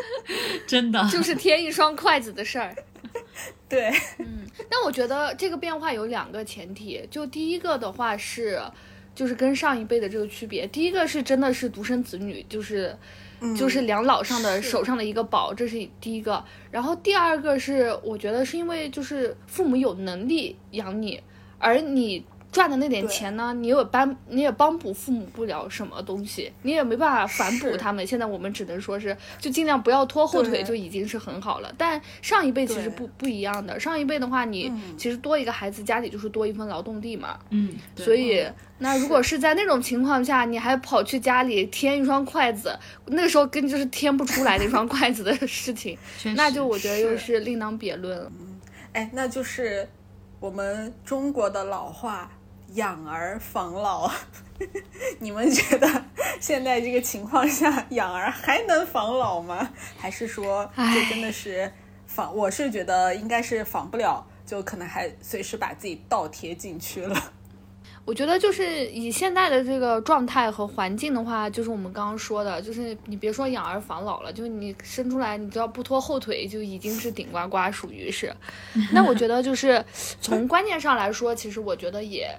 [0.66, 2.74] 真的就是添一双筷子的事儿。
[3.68, 8.59] 对，嗯但我觉得这个变化有两个前提，就第一个的话是，
[9.14, 12.96] 就是跟上一辈的这个区别，第一个是真的是独生子女，就是。
[13.57, 16.44] 就是两老上的手上的一个宝，这是第一个。
[16.70, 21.20] 然后第二个是，我觉得是因为就是父母有能力养你，
[21.59, 22.24] 而你
[22.59, 28.05] 赚的那点钱呢，你也帮你也帮补父母不了什么东西，你也没办法反补他们。
[28.05, 31.73] 现在我们只能说是，就尽量不要拖后腿就已经是很好了。
[31.79, 34.99] 但上一辈其实不不一样的，上一辈的话，你嗯。
[34.99, 37.38] 其实多一个孩子，家里就是多一份劳动力嘛。
[37.51, 38.44] 嗯，所以，
[38.79, 39.29] 那如果是。
[39.29, 42.75] 是在那种情况下，你还跑去家里添一双筷子，
[43.09, 45.99] 那个时候根本就是添不出来那双筷子的事情，
[46.35, 47.18] 那就我觉得又是。
[47.18, 48.33] 是另当别论了。
[48.94, 49.87] 哎，那就是
[50.40, 52.31] 我们中国的老话
[52.75, 54.11] “养儿防老”。
[55.21, 56.05] 你们觉得
[56.41, 59.71] 现在这个情况下，养儿还能防老吗？
[59.97, 61.73] 还是说这真的是
[62.07, 62.35] 防？
[62.35, 67.33] 我是觉得应该是防不了，就可能还随时把自己倒贴进去了。
[68.05, 78.35] 我觉得就是以现在的这个状态和环境的话，就是我们刚刚说的，就是你别说养儿防老了，就是你生出来，你只要不拖后腿，就已经是顶呱呱，属于是。
[78.91, 79.85] 那我觉得就是
[80.21, 82.37] 从观念上来说，其实我觉得也。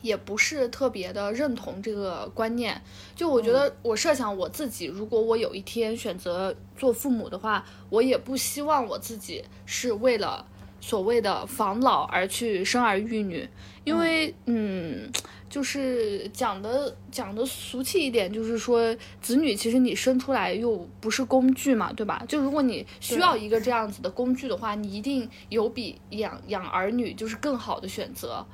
[0.00, 2.82] 也不是特别的认同这个观念，
[3.14, 10.44] 就我觉得我设想我自己，如果我有一天选择做父母的话，我也不希望我自己是为了
[10.80, 13.48] 所谓的防老而去生儿育女，
[13.84, 15.08] 因为嗯，
[15.48, 22.24] 就是讲的讲的俗气一点，就是说子女其实你生出来又不是工具嘛，对吧？
[22.26, 28.44] 就如果你需要一个这样子的工具的话，你一定有比养养儿女就是更好的选择。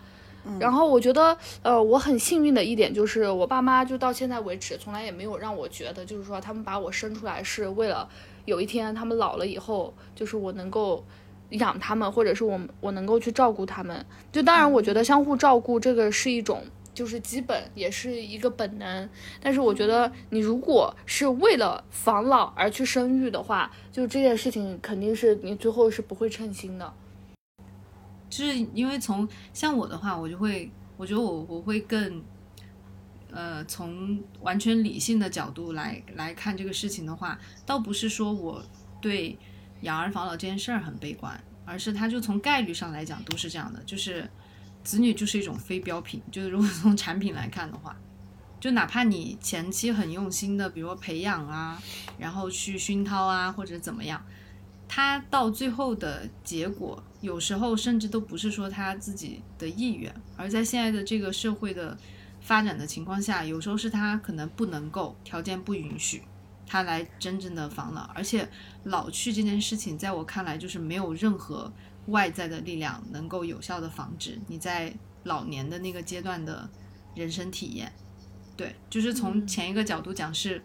[0.58, 8.08] 然后我觉得，呃，我很幸运的一点就是，我爸妈就到现在为止，从来也没有让我觉得，就是说他们把我生出来是为了
[8.44, 11.04] 有一天他们老了以后，就是我能够
[11.50, 14.04] 养他们，或者是我我能够去照顾他们。
[14.30, 16.62] 就当然，我觉得相互照顾这个是一种。
[16.94, 19.08] 就是基本也是一个本能，
[19.40, 26.92] 但是我觉得你如果是为了防老而去生育的话，就这件事情肯定是你最后是不会称心的。
[28.30, 32.22] 就是因为从像我的话，我就会，我觉得我我会更，
[33.30, 38.62] 呃，从完全理性的角度来来看这个事情的话，倒不是说我
[39.00, 39.38] 对
[39.82, 44.28] 养儿防老这件事儿很悲观，而是它就从概率上来讲都是这样的，就是
[44.82, 47.96] 子女就是一种非标品，就是如果 从产品来看的话。
[48.60, 51.80] 就哪怕你前期很用心的，比如说培养啊，
[52.18, 54.20] 然后去熏陶啊，或者怎么样，
[54.88, 61.96] 他到最后的结果，有时候甚至都不是说他自己的意愿，而在现在的这个社会的
[62.40, 66.22] 发展的情况下，有时候是他可能不能够，条件不允许
[66.66, 68.48] 他来真正的防老，而且
[68.85, 71.72] 老去这件事情，在我看来就是没有任何
[72.07, 76.68] 外在的力量能够有效的防止你在老年的那个阶段的
[77.14, 77.92] 人生体验。
[78.57, 80.62] 对，就是从前一个角度讲是。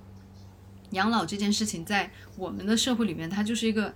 [0.91, 3.91] 养老这件事情，在我们的社会里面，它就是一个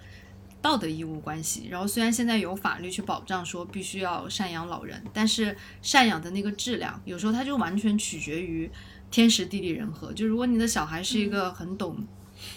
[0.61, 1.67] 道德义务关系。
[1.69, 8.69] 然后虽然现在有法律去保障说必须要赡养老人，但是赡养的那个质量，有时候它就完全取决于
[9.11, 10.11] 天时地利人和。
[10.13, 11.97] 就如果你的小孩是一个很懂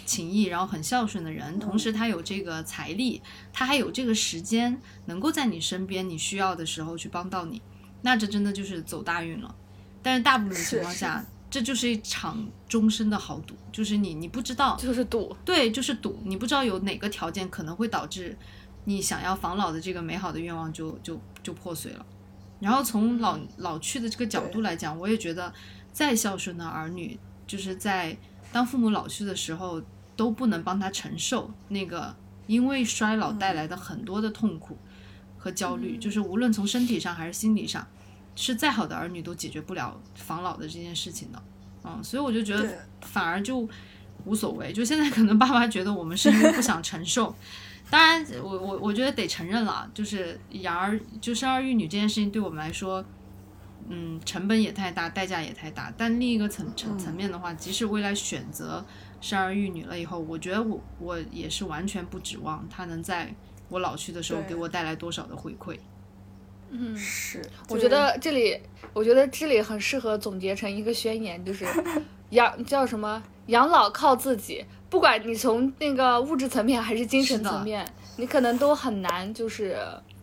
[0.05, 7.63] 情义，然后很孝顺的人，同时他有这个财力，他还有这个时间，能够在你身边，你需要的时候去帮到你，
[8.03, 9.55] 那这真的就是走大运了。
[10.03, 18.39] 但是大部分的情况下，这就是一场终身的豪赌，就是你你不知道，就是赌，对，就是赌，你不知道有哪个条件可能会导致
[18.85, 22.07] 你想要防老的这个美好的愿望就就就破碎了。
[22.61, 25.53] 然后从老老去的这个角度来讲，我也觉得
[25.93, 28.17] 再孝顺的儿女，就是在
[28.53, 29.83] 当父母老去的时候，
[30.15, 32.15] 都不能帮他承受那个
[32.47, 34.79] 因为衰老带来的很多的痛苦
[35.37, 37.85] 和焦虑，就是无论从身体上还是心理上。
[38.37, 41.43] 是再好的儿女都解决不了防老的这件事情的，
[41.85, 43.69] 嗯，所以我就觉得反而就
[44.25, 44.73] 无所谓。
[44.73, 47.35] 就现在可能爸妈觉得我们是因为不想承受，
[47.91, 53.05] 当然我我我觉得得承认了，就是养儿就生儿育女这件事情对我们来说，
[53.89, 55.93] 嗯，成本也太大，代价也太大。
[55.97, 58.85] 但另一个层层层面的话，即使未来选择
[59.21, 63.35] 生儿育女了以后，我觉得我我也是完全不指望他能在
[63.69, 65.79] 我老去的时候给我带来多少的回馈。
[66.71, 68.61] 嗯，是，我觉得这里，
[68.93, 71.67] 我觉得这里很适合总结成一个宣言，就是
[72.31, 79.77] 养叫什么养老靠自己，不管你从那个物质层面还是精神层面，你可能都很难就是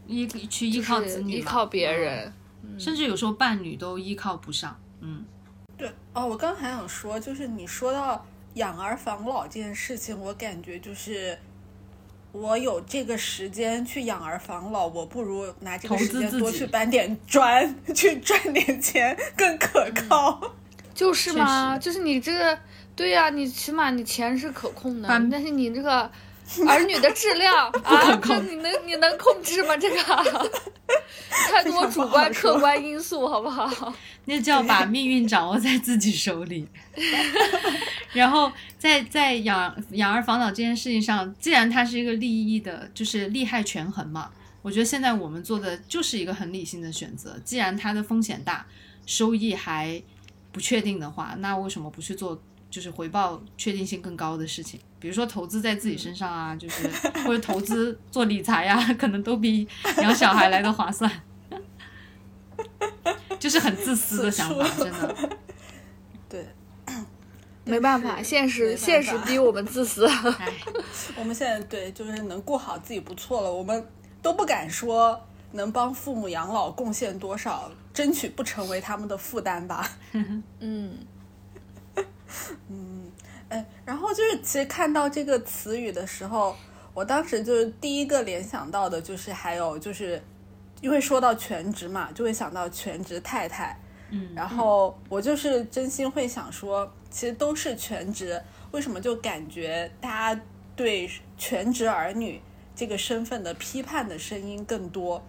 [0.07, 1.99] 依去依靠子女依靠别嗯。
[1.99, 2.33] 人。
[2.77, 4.77] 甚至有时候伴侣都依靠不上。
[4.99, 5.23] 嗯，
[5.77, 8.25] 对，哦，我刚还想说，就是你说到
[8.55, 11.37] 养儿防老这件事情，我感觉就是
[12.41, 20.55] 我有这个时间去养儿防老，我不如拿这个时间多去搬点砖，去赚点钱更可靠。
[20.93, 22.57] 就是嘛，就是你这个，
[22.95, 26.09] 对呀，你起码你钱是可控的，但是你这个。
[26.67, 29.75] 儿女的质量 啊，这你能你能控制吗？
[29.77, 29.97] 这个
[31.51, 33.93] 太多主观客观因素，好不好？
[34.25, 36.67] 那叫把命运掌握在自己手里。
[38.13, 44.31] 然后在在养养儿防老这件事情上，既然它是一个利益的，就是利害权衡嘛，
[44.61, 47.37] 我觉得现在我们做的就是一个很理性的选择。
[47.43, 48.65] 既然它的风险大，
[49.05, 50.01] 收益还
[50.51, 52.41] 不确定的话，那为什么不去做？
[52.69, 56.87] 就是回报确定性更高的事情，比如说投资在自己身上啊，就是
[57.25, 59.67] 或者投资做理财呀， 可能都比
[59.97, 61.09] 养小孩来的划算。
[63.39, 65.29] 就是很自私的想法，真的。
[66.27, 66.47] 对，
[67.65, 70.09] 没办法，现实现实逼我们自私。
[71.15, 73.87] 我们现在对，就是能过好自己不错了，我们
[74.21, 75.21] 都不敢说
[75.51, 79.87] 能帮父母养老贡献多少，争取不成为他们的负担吧。
[80.11, 80.97] 嗯。
[82.69, 82.96] 嗯，
[83.49, 86.55] 哎，然后就是其实看到这个词语的时候，
[86.93, 90.21] 我当时就是第一个联想到的就是还有就是，
[90.81, 93.79] 因为说到全职嘛，就会想到全职太太。
[94.09, 98.41] 嗯，然后我就是真心会想说，其实都是全职，
[98.71, 100.41] 为什么就感觉大家
[100.75, 102.41] 对全职儿女
[102.75, 105.23] 这个身份的批判的声音更多？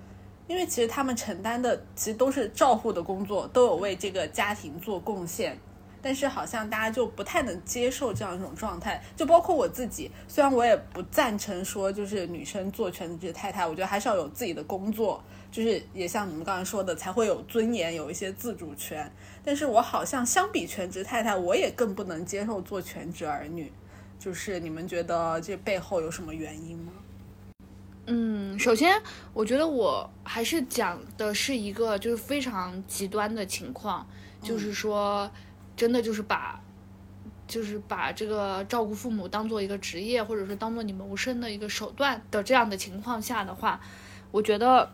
[0.46, 5.58] 因为其实他们承担的其实都是照护的工作，都有为这个家庭做贡献。
[6.00, 19.10] 但是好像大家就不太能接受这样一种状态，就包括我自己，虽然我也不赞成说就是女生做全职太太，我觉得还是要有自己的工作，就是也像你们刚才说的，才会有尊严，有一些自主权。
[19.44, 23.72] 但是我好像相比全职太太，我也更不能接受做全职儿女。
[24.20, 26.92] 就是你们觉得这背后有什么原因吗？
[28.06, 29.00] 嗯，首先
[29.32, 34.06] 我觉得我还是讲的是一个就是非常极端的情况，
[34.40, 35.28] 就是说。
[35.78, 36.60] 真的就是把，
[37.46, 43.80] 就是把这个照顾父母当做一个职业，或者是当做你谋生的一个手段的这样的情况下的话，
[44.32, 44.90] 我觉得，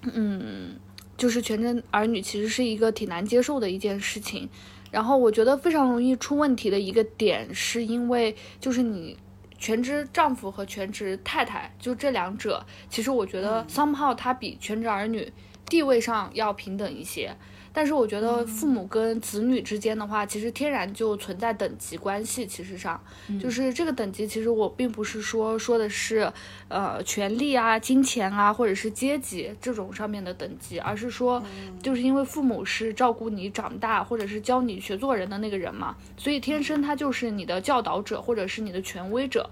[0.00, 0.80] 嗯，
[1.18, 4.48] 就是全职儿女其实是一个挺难接受的一件事情。
[4.90, 9.18] 然后我觉得非常容易出问题的一个点，是因为就是你
[9.58, 15.30] 全职丈夫和全职太太，就这两者，其实我觉得 somehow 他比全职儿女
[15.66, 17.36] 地位上要平等一些。
[17.78, 22.44] 但是我觉得父母跟子女之间的话，其实天然就存在等级关系。
[22.44, 23.00] 其实上，
[23.40, 26.28] 就是这个等级，其实我并不是说说的是，
[26.66, 31.40] 呃，权利啊、金钱啊，或者是阶级这种上面的等级，而是说，
[31.80, 39.48] 就是因为父母是照顾你长大，或者是教你学做人的那个人嘛，所以天生他就是你的教导者，或者是你的权威者。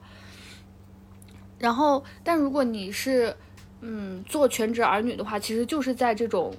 [1.60, 3.36] 然后，但如果你是，
[3.82, 6.52] 嗯，做全职儿女的话，其实就是在这种。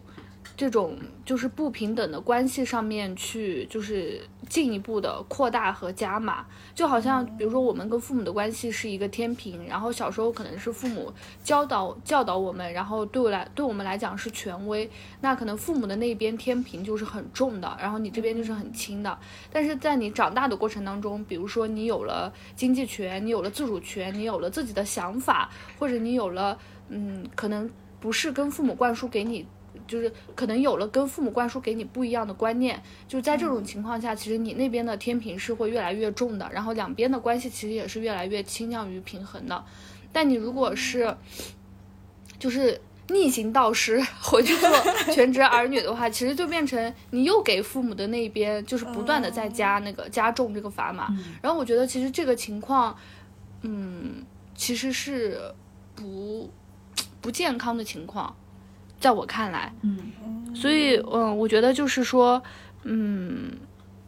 [0.58, 6.44] 这种就是不平等的关系上面去，就是进一步的扩大和加码，
[6.74, 14.90] 就好像比如说我们跟父母的关系是一个天平，然后小时候可能是父母教导教导我们，然后对我来对我们来讲是权威，
[15.22, 19.16] 那可能父母的那边天平就是很重的，然后你这边就是很轻的。
[19.54, 26.58] 但是在你长大的过程当中，比如说你有了经济权，你有了自主权，你有了自己的想法，或者你有了
[26.90, 29.46] 嗯，可能不是跟父母灌输给你。
[29.88, 39.64] 就是可能有了跟父母灌输给你不一样的观念，就在这种情况下，其实你那边的天平是会越来越重的，然后两边的关系其实也是越来越倾向于平衡的。
[40.12, 41.16] 但你如果是，
[42.40, 42.80] 就是
[43.10, 44.70] 逆行导师 回去做
[45.14, 51.08] 全职儿女的话，其实就变成你又给父母的那边就是不断的在加那个加重这个砝码。
[51.42, 52.96] 然后我觉得其实这个情况，
[53.62, 54.26] 嗯，
[54.56, 55.40] 其实是
[55.96, 56.50] 不
[57.22, 58.36] 不健康的情况。
[59.00, 59.98] 在我看来，嗯，
[60.56, 62.42] 所以，嗯，我觉得就是说，
[62.84, 63.52] 嗯，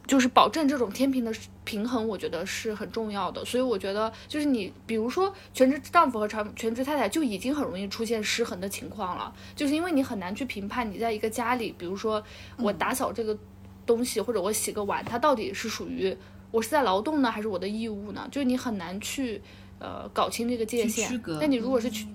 [0.07, 1.31] 就是保证这种天平的
[1.63, 3.45] 平衡，我觉得是很重要的。
[3.45, 12.23] 所以，我觉得就是你，比如说全职丈夫和全全职太太就已经很容易出现失衡的情况了，就是因为你很难去评判你在一个家里，比如说
[12.57, 13.37] 我打扫这个
[13.85, 16.17] 东西或者我洗个碗，它到底是属于
[16.49, 18.27] 我是在劳动呢，还是我的义务呢？
[18.31, 19.39] 就是你很难去
[19.77, 21.21] 呃搞清这个界限。
[21.39, 22.07] 那你如果是去。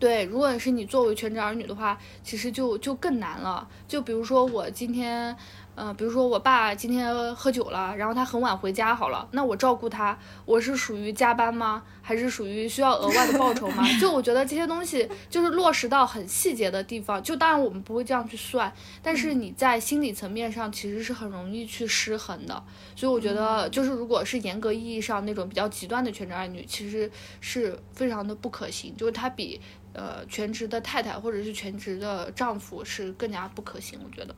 [0.00, 3.68] 对，如果是你作为全职儿女的话，其实就就更难了。
[3.86, 5.36] 就比如说我今天，
[5.82, 11.82] 嗯、比如说我爸今天喝酒了，然后他很晚回家好了，那我照顾他，我是属于加班吗？
[12.02, 13.82] 还是属于需要额外的报酬吗？
[13.98, 18.70] 就我觉得这些东西就是落实到很细节的地方，就当然我们不会这样去算，
[19.02, 22.62] 但是你在心理层面上其实是很容易去失衡的。
[22.94, 27.10] 所以我觉得，就是如果是严格意义上那种比较极端的全职儿女，其实
[27.40, 29.58] 是非常的不可行，就是它比
[29.94, 34.34] 呃全职的太太或者是全职的丈夫是更加不可行，我觉得。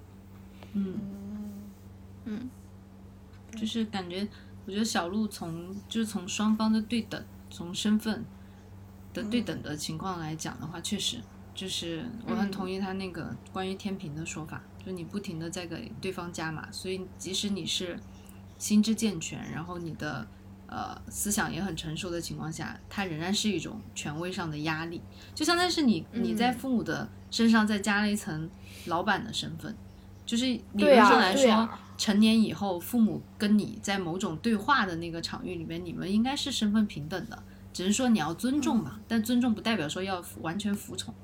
[3.54, 4.26] 就是感觉，
[4.64, 8.24] 我觉得小鹿从就是从双方的对等，从身份
[9.12, 11.18] 的对等的情况来讲的话，确实
[11.54, 17.98] 就是我很同意他那个关于天平的说法，就你不停的在给对方加码，所以即使你是
[18.56, 20.26] 心智健全，然后你的
[20.66, 25.02] 呃思想也很成熟的情况下，它仍然是一种权威上的压力，
[25.34, 28.48] 就相当于是你你在父母的身上再加了一层
[28.86, 29.76] 老板的身份，
[30.24, 31.68] 就是理论上来说。
[32.02, 37.40] 成年以后，父母跟你在某种对话的那个场域里面，你们应该是身份平等的，
[37.72, 41.14] 只是说你要尊重嘛，但尊重不代表说要完全服从。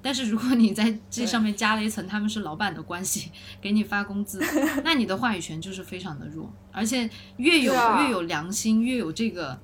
[0.00, 4.40] 但是如果你在这上面加了一层他们是老板的关系，给你发工资，
[4.84, 8.00] 那你的话语权就是非常的弱，而且越有、啊。
[8.00, 9.60] 越有良心，越有这个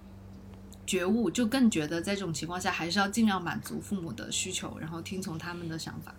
[0.85, 6.13] 觉悟，就更觉得在这种情况下还是要尽量满足父母的需求，然后听从他们的想法。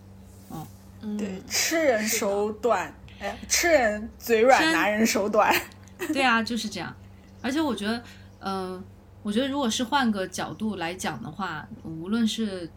[1.02, 5.53] 嗯，对，吃人手短，哎，吃人嘴软，真拿人手短。
[6.13, 6.95] 对啊，就是这样。
[7.41, 8.03] 而且我觉得，
[8.39, 8.84] 嗯、
[9.24, 12.70] 我觉得如果是换个角度来讲的话，无论是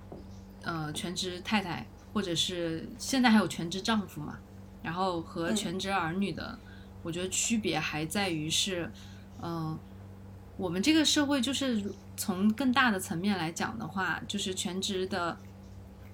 [0.62, 4.38] 呃全职太太，或者是现在还有全职丈夫嘛，
[4.82, 6.58] 然后和全职儿女的，
[7.02, 8.90] 我觉得区别还在于是，
[9.42, 9.78] 嗯、
[10.56, 15.36] 我们这个社会就是从更大的层面来讲的话，就是全职的。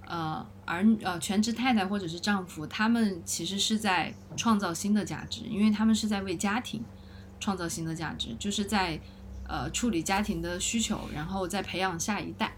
[0.06, 6.82] 呃，儿呃，全职太太或者是丈夫，他们其实是在创造新的价值，因为他们是在为家庭
[7.40, 9.00] 创造新的价值，就是在
[9.48, 12.52] 呃处理家庭的需求，然后再培养下一代，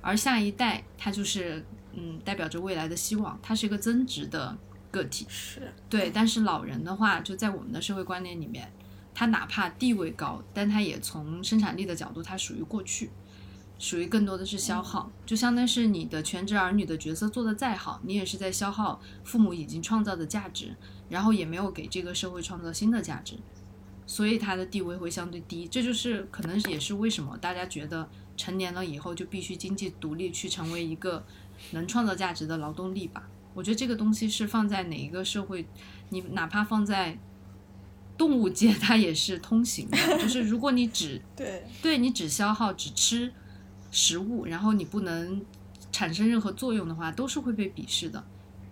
[0.00, 4.56] 而下一代他就是嗯代表着未来的希望，他是一个增值的
[4.90, 5.26] 个体。
[5.28, 8.72] 是，对，但是老人的话，就在我们的社会观念里面，
[9.14, 13.10] 他哪怕地位高，但他也从生产力的角度，他属于过去，
[13.78, 20.74] 属于更多的是消耗，就相当于是你的全职儿女的角色做得再好，你也是在消耗父母已经创造的价值，
[21.08, 23.36] 然后也没有给这个社会创造新的价值，
[24.06, 25.66] 所以他的地位会相对低。
[25.66, 31.24] 这就是可能也是为什么大家觉得成年了以后就必须经济独立，去成为一个
[31.72, 33.28] 能创造价值的劳动力吧。
[33.54, 35.66] 我觉得这个东西是放在哪一个社会，
[36.08, 37.18] 你哪怕放在
[38.16, 39.96] 动物界，它也是通行的。
[40.18, 43.32] 就是如果你只对，对你只消耗、只吃
[43.94, 45.40] 食物，然后你不能
[45.92, 48.22] 产生任何作用的话，都是会被鄙视的。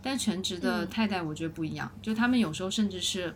[0.03, 3.33] 但全职的嗯太太，我觉得不一样，就他们有时候甚至是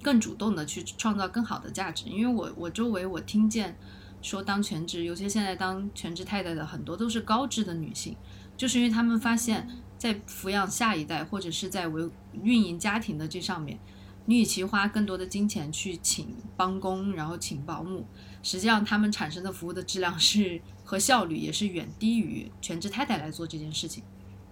[0.00, 2.06] 更主动的去创造更好的价值。
[2.06, 3.76] 因为我我周围我听见
[4.22, 8.16] 说，当全职，尤其现在当全职太太的很多都是高知的女性，
[8.56, 9.68] 就是因为她们发现，
[9.98, 12.08] 在抚养下一代或者是在维
[12.42, 13.78] 运营家庭的这上面，
[14.24, 18.06] 你与其花更多的金钱去请帮工，然后请保姆，
[18.42, 24.02] 实际上他们产生的服务的质量是和效率也是远低于全职太太来做这件事情。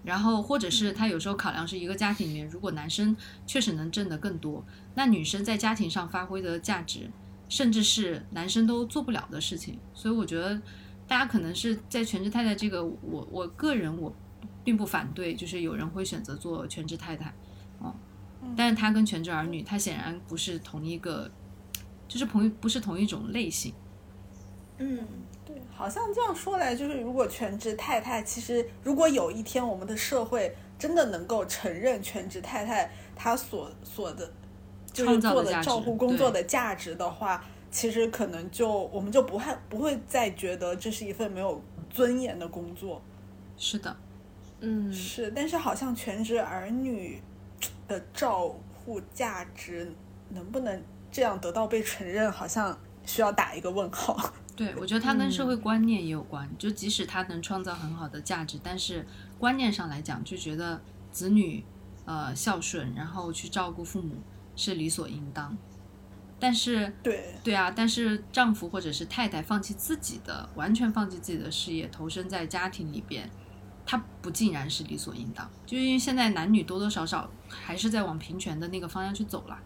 [0.03, 3.14] 然后或者是他有时候考量是一个家庭里面，如果男生
[3.47, 4.64] 确实能挣得更多，
[4.95, 7.11] 那女生在家庭上发挥的价值，
[7.51, 9.78] 甚至是男生都做不了的事情。
[9.93, 10.59] 所以我觉得
[11.07, 14.11] 大家可能是在全职太太这个，我我个人我
[14.64, 17.34] 并不反对，就是有人会选择做全职太太，
[17.78, 17.95] 哦，
[18.57, 21.30] 但是他跟全职儿女，他显然不是同一个，
[22.09, 23.74] 就是同一不是同一种类型。
[24.83, 24.99] 嗯，
[25.45, 34.33] 对，好像这样说来，就是如果全职太太，其实如果有一天我们的社会真的能够承认全职太太她所所的，
[34.91, 43.03] 就是做的照顾工作的价值的话，其实可能就我们就不会不会再觉得这是一份没有尊严的工作。
[43.59, 43.95] 是的，
[44.61, 47.20] 嗯，是，但是好像全职儿女
[47.87, 49.93] 的照护价值
[50.31, 54.33] 能不能这样得到被承认，好像需要打一个问号。
[54.61, 56.46] 对，我觉得它跟社会观念也有关。
[56.58, 59.06] 就即使它能创造很好的价值，但是
[59.38, 60.78] 观念上来讲，就觉得
[61.11, 61.64] 子女
[62.04, 64.16] 呃孝顺，然后去照顾父母
[64.54, 65.56] 是理所应当。
[66.38, 73.30] 但是，对，对啊，但是丈夫或者是太太放弃自己的，完全放弃自己的事业，投身在家庭里边，
[73.86, 75.50] 他不尽然是理所应当。
[75.64, 79.58] 就因为现在男女多多少少还是在往平权的那个方向去走了。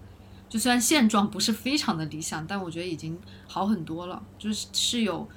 [0.55, 4.23] 就虽然现状不是非常的理想，但我觉得已经好很多了。
[4.39, 5.29] 就是是有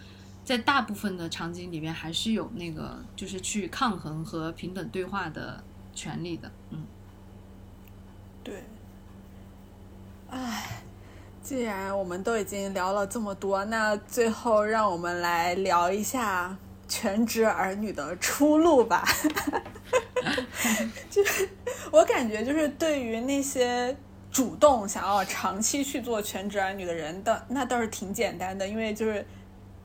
[0.46, 5.64] 在大部分的场景里面，还是有那个就是去抗衡和平等对话的
[5.96, 6.52] 权利的。
[6.70, 6.84] 嗯，
[8.44, 8.64] 对，
[10.30, 10.84] 唉
[11.42, 16.56] 既然我们都已经聊了这么多，那最后让我们来聊一下
[16.88, 19.04] 全职儿女的出路吧。
[21.10, 21.50] 就是
[21.92, 23.98] 我感觉，就是对于那些
[24.32, 29.26] 主动想要长期去做全职儿女的人的，那倒是挺简单的，因为就是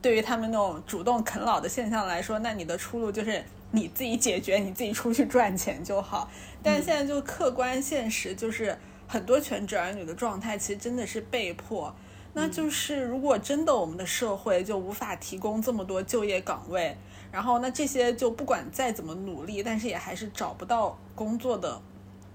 [0.01, 6.29] 对于他们那种主动啃老的现象来说，那你的出路就是你自己解决，你自己出去赚钱就好。
[6.61, 8.77] 但现在就客观现实就是。
[9.05, 11.93] 很多全职儿女的状态其实真的是被迫，
[12.33, 16.97] 那就是如果真的我们的社会就无法提供这么多就业岗位，
[17.31, 21.79] 然后那这些就不管再怎么努力，但是也还是找不到工作的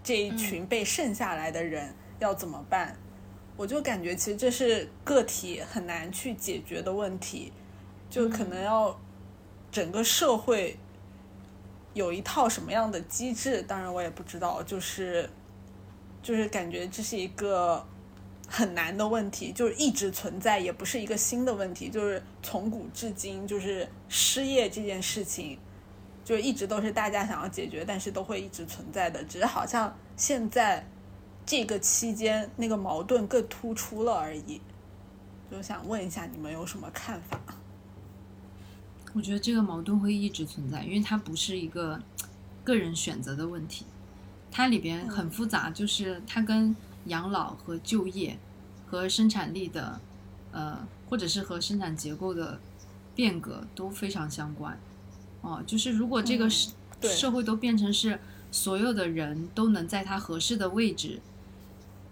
[0.08, 2.96] 这一群被剩下来的人要怎么办？
[3.58, 7.52] 我就感觉其实这是个体很难去解决的问题，
[8.08, 8.98] 就可能要
[9.70, 10.78] 整个社会
[11.92, 15.28] 有一套什么样的机制，当然我也不知道，就是。
[16.20, 17.82] 就是感觉这是一个
[18.48, 25.58] 很难的问题，就是一直存在，也不是一个新的问题，就是从古至今，就是失业这件事情，
[26.28, 30.86] 就一直都是大家想要解决，但是都会一直存在的，只是好像现在
[31.46, 34.60] 这个期间那个矛盾更突出了而已。
[35.50, 37.40] 就想问一下你们有什么看法？
[39.14, 41.98] 我觉得这个矛盾会一直存在，因为它不是一个
[42.62, 43.86] 个人选择的问题。
[44.50, 46.76] 它里边很复杂，就是它跟
[47.06, 48.36] 养老和就业，
[48.86, 49.98] 和生产力的，
[50.52, 52.60] 呃，或者是和生产结构的
[53.14, 54.78] 变革都非常相关。
[55.42, 56.70] 哦，就是如果这个社
[57.02, 58.18] 社会都变成是
[58.50, 61.20] 所有的人都能在他合适的位置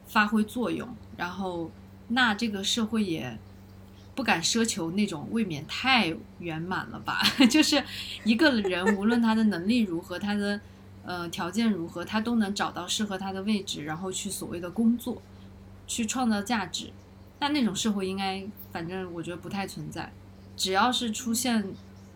[0.06, 1.70] 发挥作用，然后
[2.08, 3.38] 那这个社会也
[4.14, 7.20] 不敢奢求那种未免太圆满了吧？
[7.50, 7.82] 就是
[8.24, 10.60] 一个人无论他的能力如何，他的。
[11.08, 15.22] 呃，条件如何，他都能找到适合他的位置，然后去所谓的工作，
[15.86, 16.90] 去创造价值。
[17.38, 20.12] 那那种社会应该，反正我觉得不太存在。
[20.56, 21.64] 只要是出现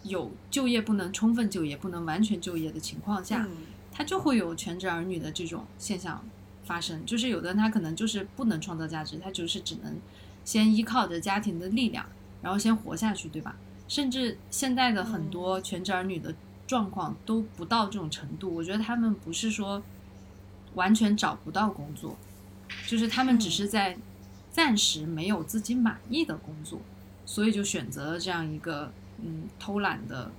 [0.02, 3.46] 有就业不能充分就业、不能完全就业的情况下，
[3.92, 6.24] 他就会有全职儿女的这种现象
[6.64, 7.04] 发生。
[7.06, 9.96] 就是有的人他可能就是不能创造价值，他就是只能
[10.44, 12.06] 先依靠着家庭的力量，
[12.42, 13.56] 然后先活下去，对吧？
[13.88, 16.34] 甚至现在的很多全职儿女的。
[16.66, 19.82] 状况都不到这种程度，我觉得他们不是说
[20.74, 22.16] 完全找不到工作，
[22.86, 23.98] 就是他们只是在
[24.52, 26.80] 暂时没有自己满意的工作，
[27.26, 28.92] 所以就选择了这样一个
[29.24, 30.30] 嗯偷懒的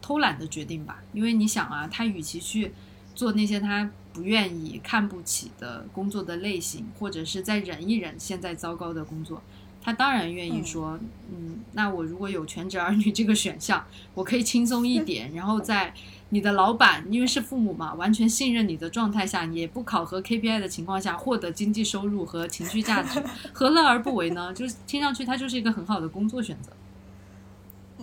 [0.00, 1.02] 偷懒的决定吧。
[1.12, 2.72] 因为你想啊，他与其去
[3.14, 9.42] 做那些他不愿意、看不起的工作的类型，或者是再忍一忍现在糟糕的工作。
[9.80, 10.98] 他当然愿意说，
[11.30, 15.32] 嗯，那我如果有全职儿女这个选项，我可以轻松一点。
[15.32, 15.94] 然后在
[16.30, 24.52] 你的老板，因为是父母嘛，完全信任你的状态下，也不考核 KPI 的情况下，获得经济收入和情绪价值，何乐而不为呢？
[24.52, 26.72] 就是听上去他就是一个很好的工作选择。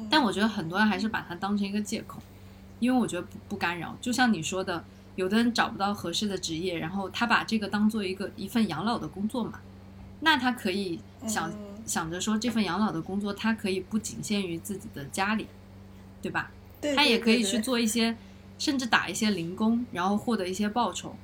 [0.10, 2.22] 但我觉得很多人还是把它当成一个借口，
[2.80, 3.98] 因为我觉得不不干扰。
[4.02, 4.84] 就像你说的，
[5.16, 9.60] 有的人找不到合适的职业，然后他把这个当做一个一份养老的工作嘛，
[10.22, 11.52] 那他可以想。
[11.86, 15.46] 想着说这份养老的工作，他可以不仅限于自己的家里，
[16.20, 16.50] 对吧？
[16.82, 18.18] 对，他也可以去做一些，
[18.58, 21.16] 甚至打一些零工，然后获得一些报酬。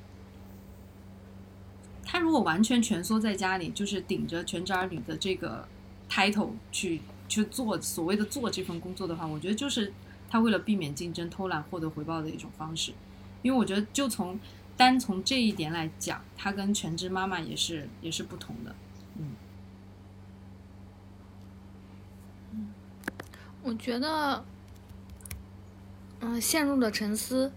[2.04, 5.66] 他如果完全蜷缩在家里，就是顶着全职儿女的这个
[6.08, 7.00] title 去
[7.32, 9.90] 去做所谓的做这份工作的话，我觉得就是
[10.28, 12.92] 他为了避免竞争、偷懒获得回报的一种方式。
[13.40, 14.38] 因为我觉得，就从
[14.76, 18.74] 单从这一点来讲，他跟全职妈妈也是也是不同的。
[19.16, 19.36] 嗯
[23.62, 24.44] 我觉得，
[26.20, 27.50] 嗯，陷入了沉思。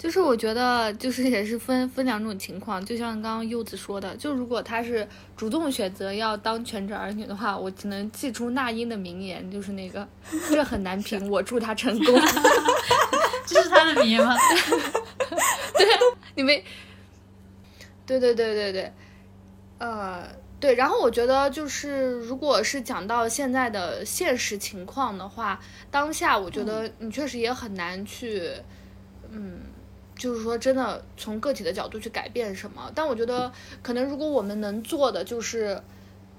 [0.00, 2.82] 就是我觉得，就是也是分分两种情况。
[2.82, 10.08] 就像刚刚柚子说的，就如果他是主动选择要当全职儿女的话，我只能记出那英的名言，就是那个
[10.48, 12.14] “这很难评，我祝他成功。”
[13.44, 14.34] 这是他的名言吗？
[15.76, 15.86] 对，
[16.34, 16.64] 你没？
[18.06, 18.92] 对对对对对，
[19.78, 20.26] 呃。
[20.58, 25.58] 对，然后我觉得就是，如果是讲到现在的现实情况的话，
[25.90, 28.52] 当下我觉得你确实也很难去，
[29.30, 29.58] 嗯，
[30.20, 32.92] 就是说真的从个体的角度去改变什么。
[32.94, 33.50] 但我觉得
[33.82, 35.80] 可能如果我们能做的就是，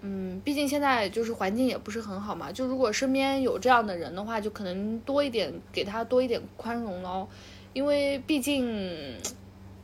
[0.02, 7.28] 嗯，毕竟现在就是环境也不是很好嘛，就如果身边有这样的人的话，就可能多一点给他多一点宽容喽，
[7.74, 9.18] 因为毕竟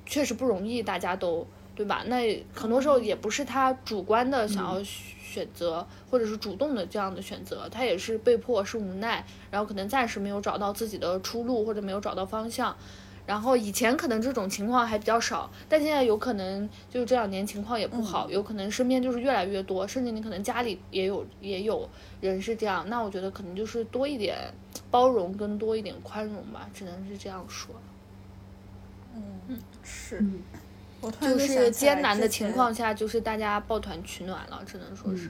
[0.06, 1.48] 确实不容易，大家都。
[1.78, 2.02] 对吧？
[2.08, 12.76] 那很多时候也不是他主观的想要选择，或者是主动的这样的选择，他也是被迫，是无奈，然后可能暂时没有找到自己的出路，或者没有找到方向，
[13.28, 21.88] 然后以前可能这种情况还比较少，但现在有可能就是这两年情况也不好，有可能身边就是越来越多，甚至你可能家里也有也有
[22.22, 22.88] 人是这样。
[22.90, 24.38] 那我觉得可能就是多一点
[24.90, 27.76] 包容跟多一点宽容吧，只能是这样说。
[29.84, 30.42] 是，嗯
[31.00, 35.30] 我突然就是艰难的情况下，就是大家抱团取暖了，只能说是。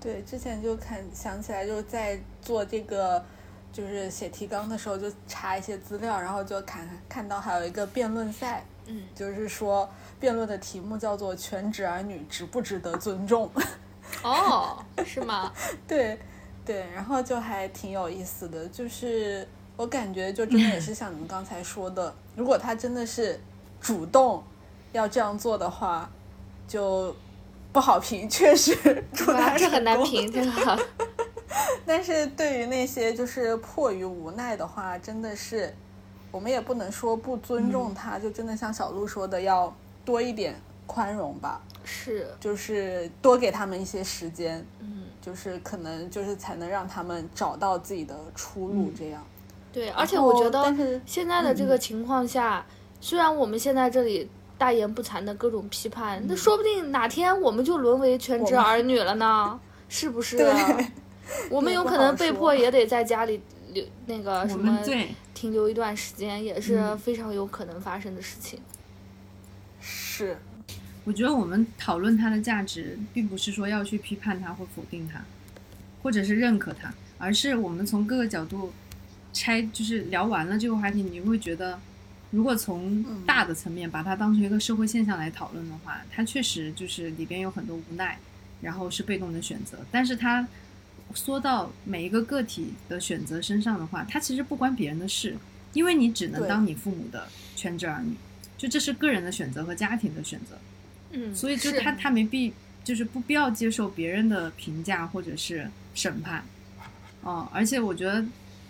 [0.00, 3.24] 对，之前就看想起来，就在做这个，
[3.72, 9.88] 就是写提纲的时候，就查一些资料，然后就看看到还有一个辩论赛，嗯，就是说
[10.18, 13.50] 辩论的题目叫做“全职儿女值不值得尊重”。
[14.24, 15.52] 哦，是吗？
[15.86, 16.18] 对，
[16.64, 19.46] 对，然后就还挺有意思的，就是
[19.76, 23.38] 我感觉就真的也是像你们刚才说的，如果他真的是
[23.80, 24.42] 主动
[24.92, 26.10] 要这样做的话，
[26.66, 27.14] 就
[27.72, 28.74] 不好评， 确实
[29.12, 30.86] 祝哇，他这很难评，这个。
[31.86, 35.74] 但是对于那些就是迫于无奈的话，真的是
[36.30, 39.74] 我们也不能说不尊重他，就真的像小鹿说的，要
[40.04, 40.54] 多一点
[40.86, 49.24] 宽容吧，是，就是多给他们一些时间，嗯，就是可能就是才能让他们找到自己的出路，这样。
[49.72, 50.74] 对，而且我觉得
[51.04, 52.64] 现在的这个情况下，
[53.00, 60.38] 虽然我们现在这里大言不惭的各种批判，那说不定哪天我们就沦为全职儿女了呢，是不是？
[60.38, 60.52] 对，
[61.50, 63.40] 我们有可能被迫也 得在家里
[63.72, 68.58] 留那个什么对停留一段时间，也是嗯非常有可能发生的事情。
[69.80, 70.38] 是，
[71.04, 75.22] 我觉得我们讨论它的价值，并不是说要去批判它或否定它，
[76.02, 78.72] 或者是认可它，而是我们从各个角度
[79.32, 81.78] 拆，就是聊完了这个话题，你会觉得，
[82.30, 88.18] 如果从大的层面把它当成一个社会现象来讨论的话，它确实就是里边有很多无奈，
[88.60, 90.46] 然后是被动的选择，但是它
[91.14, 95.36] 缩到每一个个体的选择身上的话，它其实不关别人的事，
[95.72, 98.14] 因为你只能当你父母的全职儿女，
[98.56, 100.58] 就这是个人的选择和家庭的选择。
[101.12, 102.52] 嗯，所以就他他没必
[102.84, 106.44] 就是不必要接受别人的评价或者是审判，
[107.22, 108.24] 哦，而且我觉得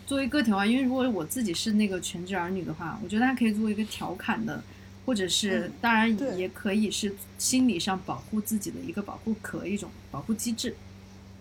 [0.06, 4.62] 作为个体的话，因为如果我自己是那个全职儿女的话，我觉得他可以作为一个调侃的，
[5.04, 10.74] 或者是、嗯当然也可以是心理上保护自己的一个保护壳一种保护机制，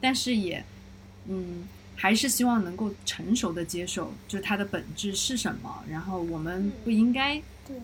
[0.01, 0.63] 但是也
[1.27, 1.63] 嗯
[1.99, 7.41] 还是希望能够成熟的接受，就是它的本质是什么，然后我们不应该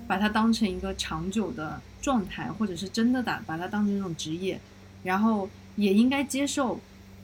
[0.07, 4.59] 把它当成一个长久的状态，或者是真的打把它当成一种职业，
[5.03, 6.79] 然后也应该接受，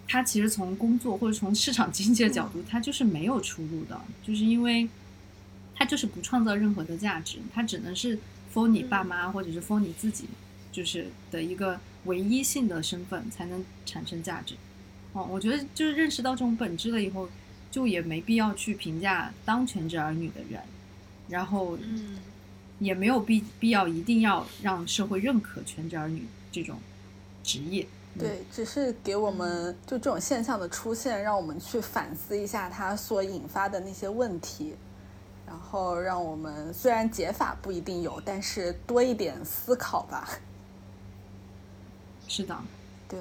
[0.08, 4.90] 它其实从工作或者从市场经济的角度，它就是没有出路的，就是因为
[5.76, 8.18] 它就是不创造任何的价值，它只能是
[8.52, 10.26] for 你爸妈或者是 for 你自己，
[10.72, 14.56] 就是的一个唯一性的身份才能产生价值。
[15.14, 17.28] 哦，我觉得就是认识到这种本质了以后，
[17.72, 20.62] 就也没必要去评价当全职儿女的人，
[21.28, 22.18] 然后嗯，
[22.80, 26.78] 也没有必必要一定要让社会认可全职儿女这种
[27.44, 27.84] 职业。
[27.84, 34.74] 嗯对，只是给我们就这种现象的出现，让我们去反思一下它所引发的那些问题，
[35.46, 40.28] 然后让我们虽然解法不一定有，但是多一点思考吧。
[42.28, 42.58] 是的，
[43.08, 43.20] 对，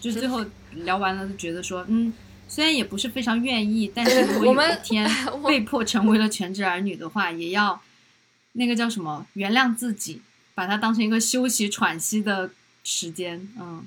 [0.00, 0.42] 就是最后
[0.74, 2.12] 聊完了，就觉得说，嗯，
[2.48, 5.08] 虽然也不是非常愿意，但是如果有我们一天
[5.46, 7.80] 被迫成为了全职儿女的话，也要
[8.52, 10.22] 那个叫什么，原谅自己，
[10.54, 12.50] 把它当成一个休息喘息的
[12.84, 13.48] 时间。
[13.58, 13.86] 嗯，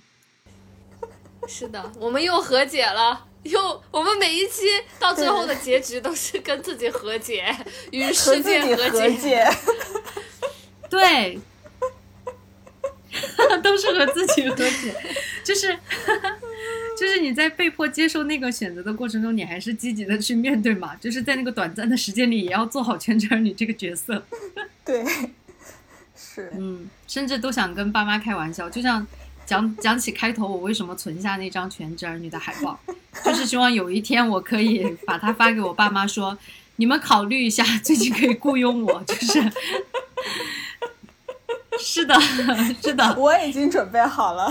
[1.47, 3.27] 是的，我们又和解了。
[3.43, 4.63] 又，我们每一期
[4.97, 7.55] 到最后的结局都是跟自己和解，
[7.91, 9.45] 与世界和和解。
[10.89, 11.39] 对，
[13.61, 14.95] 都是和自己和解，
[15.43, 15.77] 就是
[16.97, 24.23] 就是你在被迫接受那个选择的过程中，你还是积极的去面对嘛，就是在那个短暂的时间里，也要做好全职儿女这个角色。
[24.85, 25.03] 对，
[26.15, 29.05] 是，嗯，甚至都想跟爸妈开玩笑，就像
[29.45, 32.79] 讲讲起开头我为什么存下那张全职儿女的海报，
[33.23, 36.37] 就是希望有一天我可以把它发给我爸妈说，
[36.77, 39.43] 你们考虑一下，最近可以雇佣我，就是。
[41.77, 42.15] 是的，
[42.81, 44.49] 是的，我已经准备好了。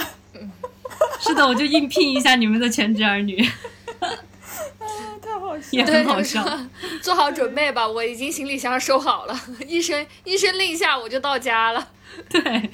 [1.29, 3.37] 是的，我就应聘一下你们的全职儿女，
[5.23, 5.87] 太好笑也了。
[5.87, 6.43] 对，很好笑。
[6.45, 6.69] 说
[7.01, 11.89] 做好准备吧，我已经行李箱收好了，一声一声令下我就到家了。
[12.29, 12.71] 对，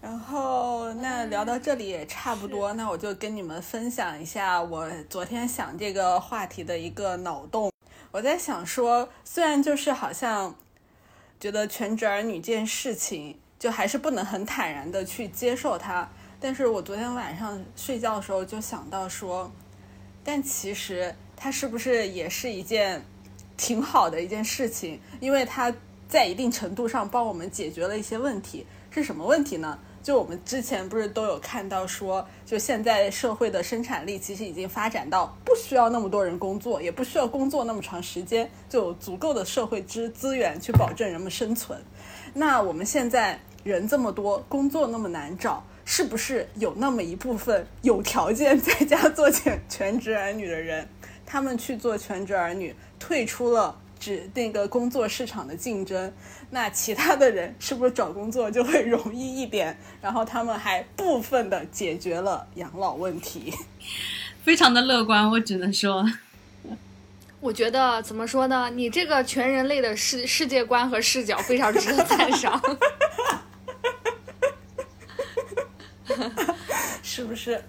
[0.00, 7.70] 然后那聊到这里也差不多，那我就跟你们分享一下我昨天想这个话题的一个脑洞。
[8.10, 10.54] 我在想说，虽然就是好像
[11.38, 16.08] 觉得全职儿女这件事情，就还是不能很坦然的去接受它，
[16.40, 19.50] 但是我昨天晚上睡觉的时候就想到说，
[20.22, 23.02] 但其实它是不是也是一件
[23.56, 25.74] 挺好的一件事情，因为它
[26.08, 28.66] 在一定程度上帮我们解决了一些问题。
[28.90, 29.78] 是什么问题呢？
[30.02, 41.78] 就我们之前不是都有看到说，就现在社会的生产力其实已经发展到不需要那么多人工作，也不需要工作那么长时间，就有足够的社会资资源去保证人们生存。
[42.32, 50.86] 那我们现在人这么多，工作那么难找，是不是有那么一部分有条件在家做全全职儿女的人，
[51.24, 56.12] 他们去做全职儿女，退出了指那个工作市场的竞争？
[56.50, 59.78] 那其他的人是不是找工作就会容易一点？
[60.02, 63.54] 然后他们还部分的解决了养老问题，
[64.42, 66.04] 非常的乐观，我只能说，
[67.38, 68.68] 我觉得怎么说呢？
[68.74, 72.60] 你这个全人类的世世界观和视角非常值得 赞赏。
[77.02, 77.62] 是不是？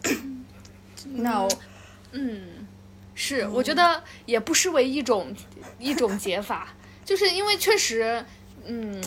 [1.14, 1.50] 那我
[2.12, 2.68] 嗯，
[3.16, 5.34] 是，我觉得也不失为一种
[5.80, 6.74] 一种解法，
[7.06, 8.24] 就是因为确实，
[8.66, 9.02] 嗯，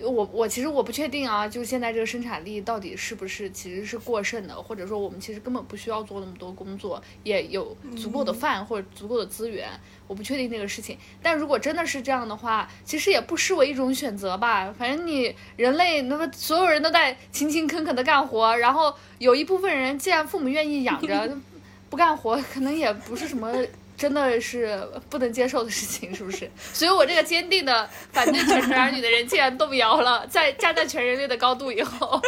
[0.00, 9.68] 我我其实我不确定啊，就是现在这个生产力到底是不是其实是过剩的，或者说我们其实根本不需要做那么多工作，也有足够的饭或者足够的资源，
[10.06, 10.96] 我不确定这个事情。
[11.20, 14.72] 但如果真的是这样的话，其实也不失为一种选择吧。
[14.78, 21.36] 反正你人类那么所有人都在勤勤恳恳的干活，然后有一部分人既然父母愿意养着，
[21.90, 23.52] 不干活可能也不是什么
[23.98, 24.80] 真的是
[25.10, 26.48] 不能接受的事情，是不是？
[26.72, 32.22] 所以我这个坚定的反对全职儿女的人竟然动摇了，在站在全人类的高度以后，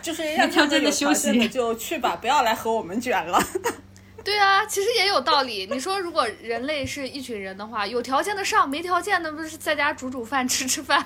[0.00, 3.38] 就是 让他们有条件的就去吧，不要来和我们卷了。
[4.24, 5.68] 对啊，其实也有道理。
[5.70, 11.04] 你说如果人类是一群人的话，有条件的上，没条件的不是在家煮煮饭、吃吃饭，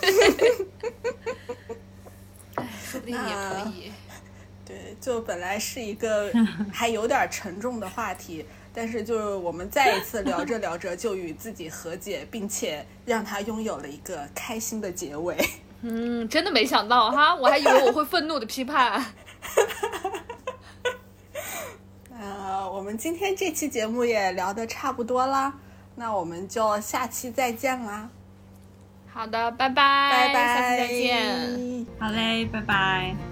[0.00, 0.10] 对。
[2.54, 3.92] 哎，说不定也可以。
[4.78, 6.30] 对，就本来是一个
[6.72, 15.36] 还有点沉重的话题，但是就是我们再一次聊着聊着就与自己和解，并且让它拥有了一个开心的结尾。
[15.82, 19.04] 嗯，真的没想到哈，我还以为我会愤怒的批判。
[22.20, 25.54] 呃，我们今天这期节目也聊得差不多啦，
[25.96, 28.08] 那我们就下期再见啦，
[29.12, 31.86] 好的，拜拜，拜拜，下期再见。
[32.00, 33.27] 好嘞，拜拜。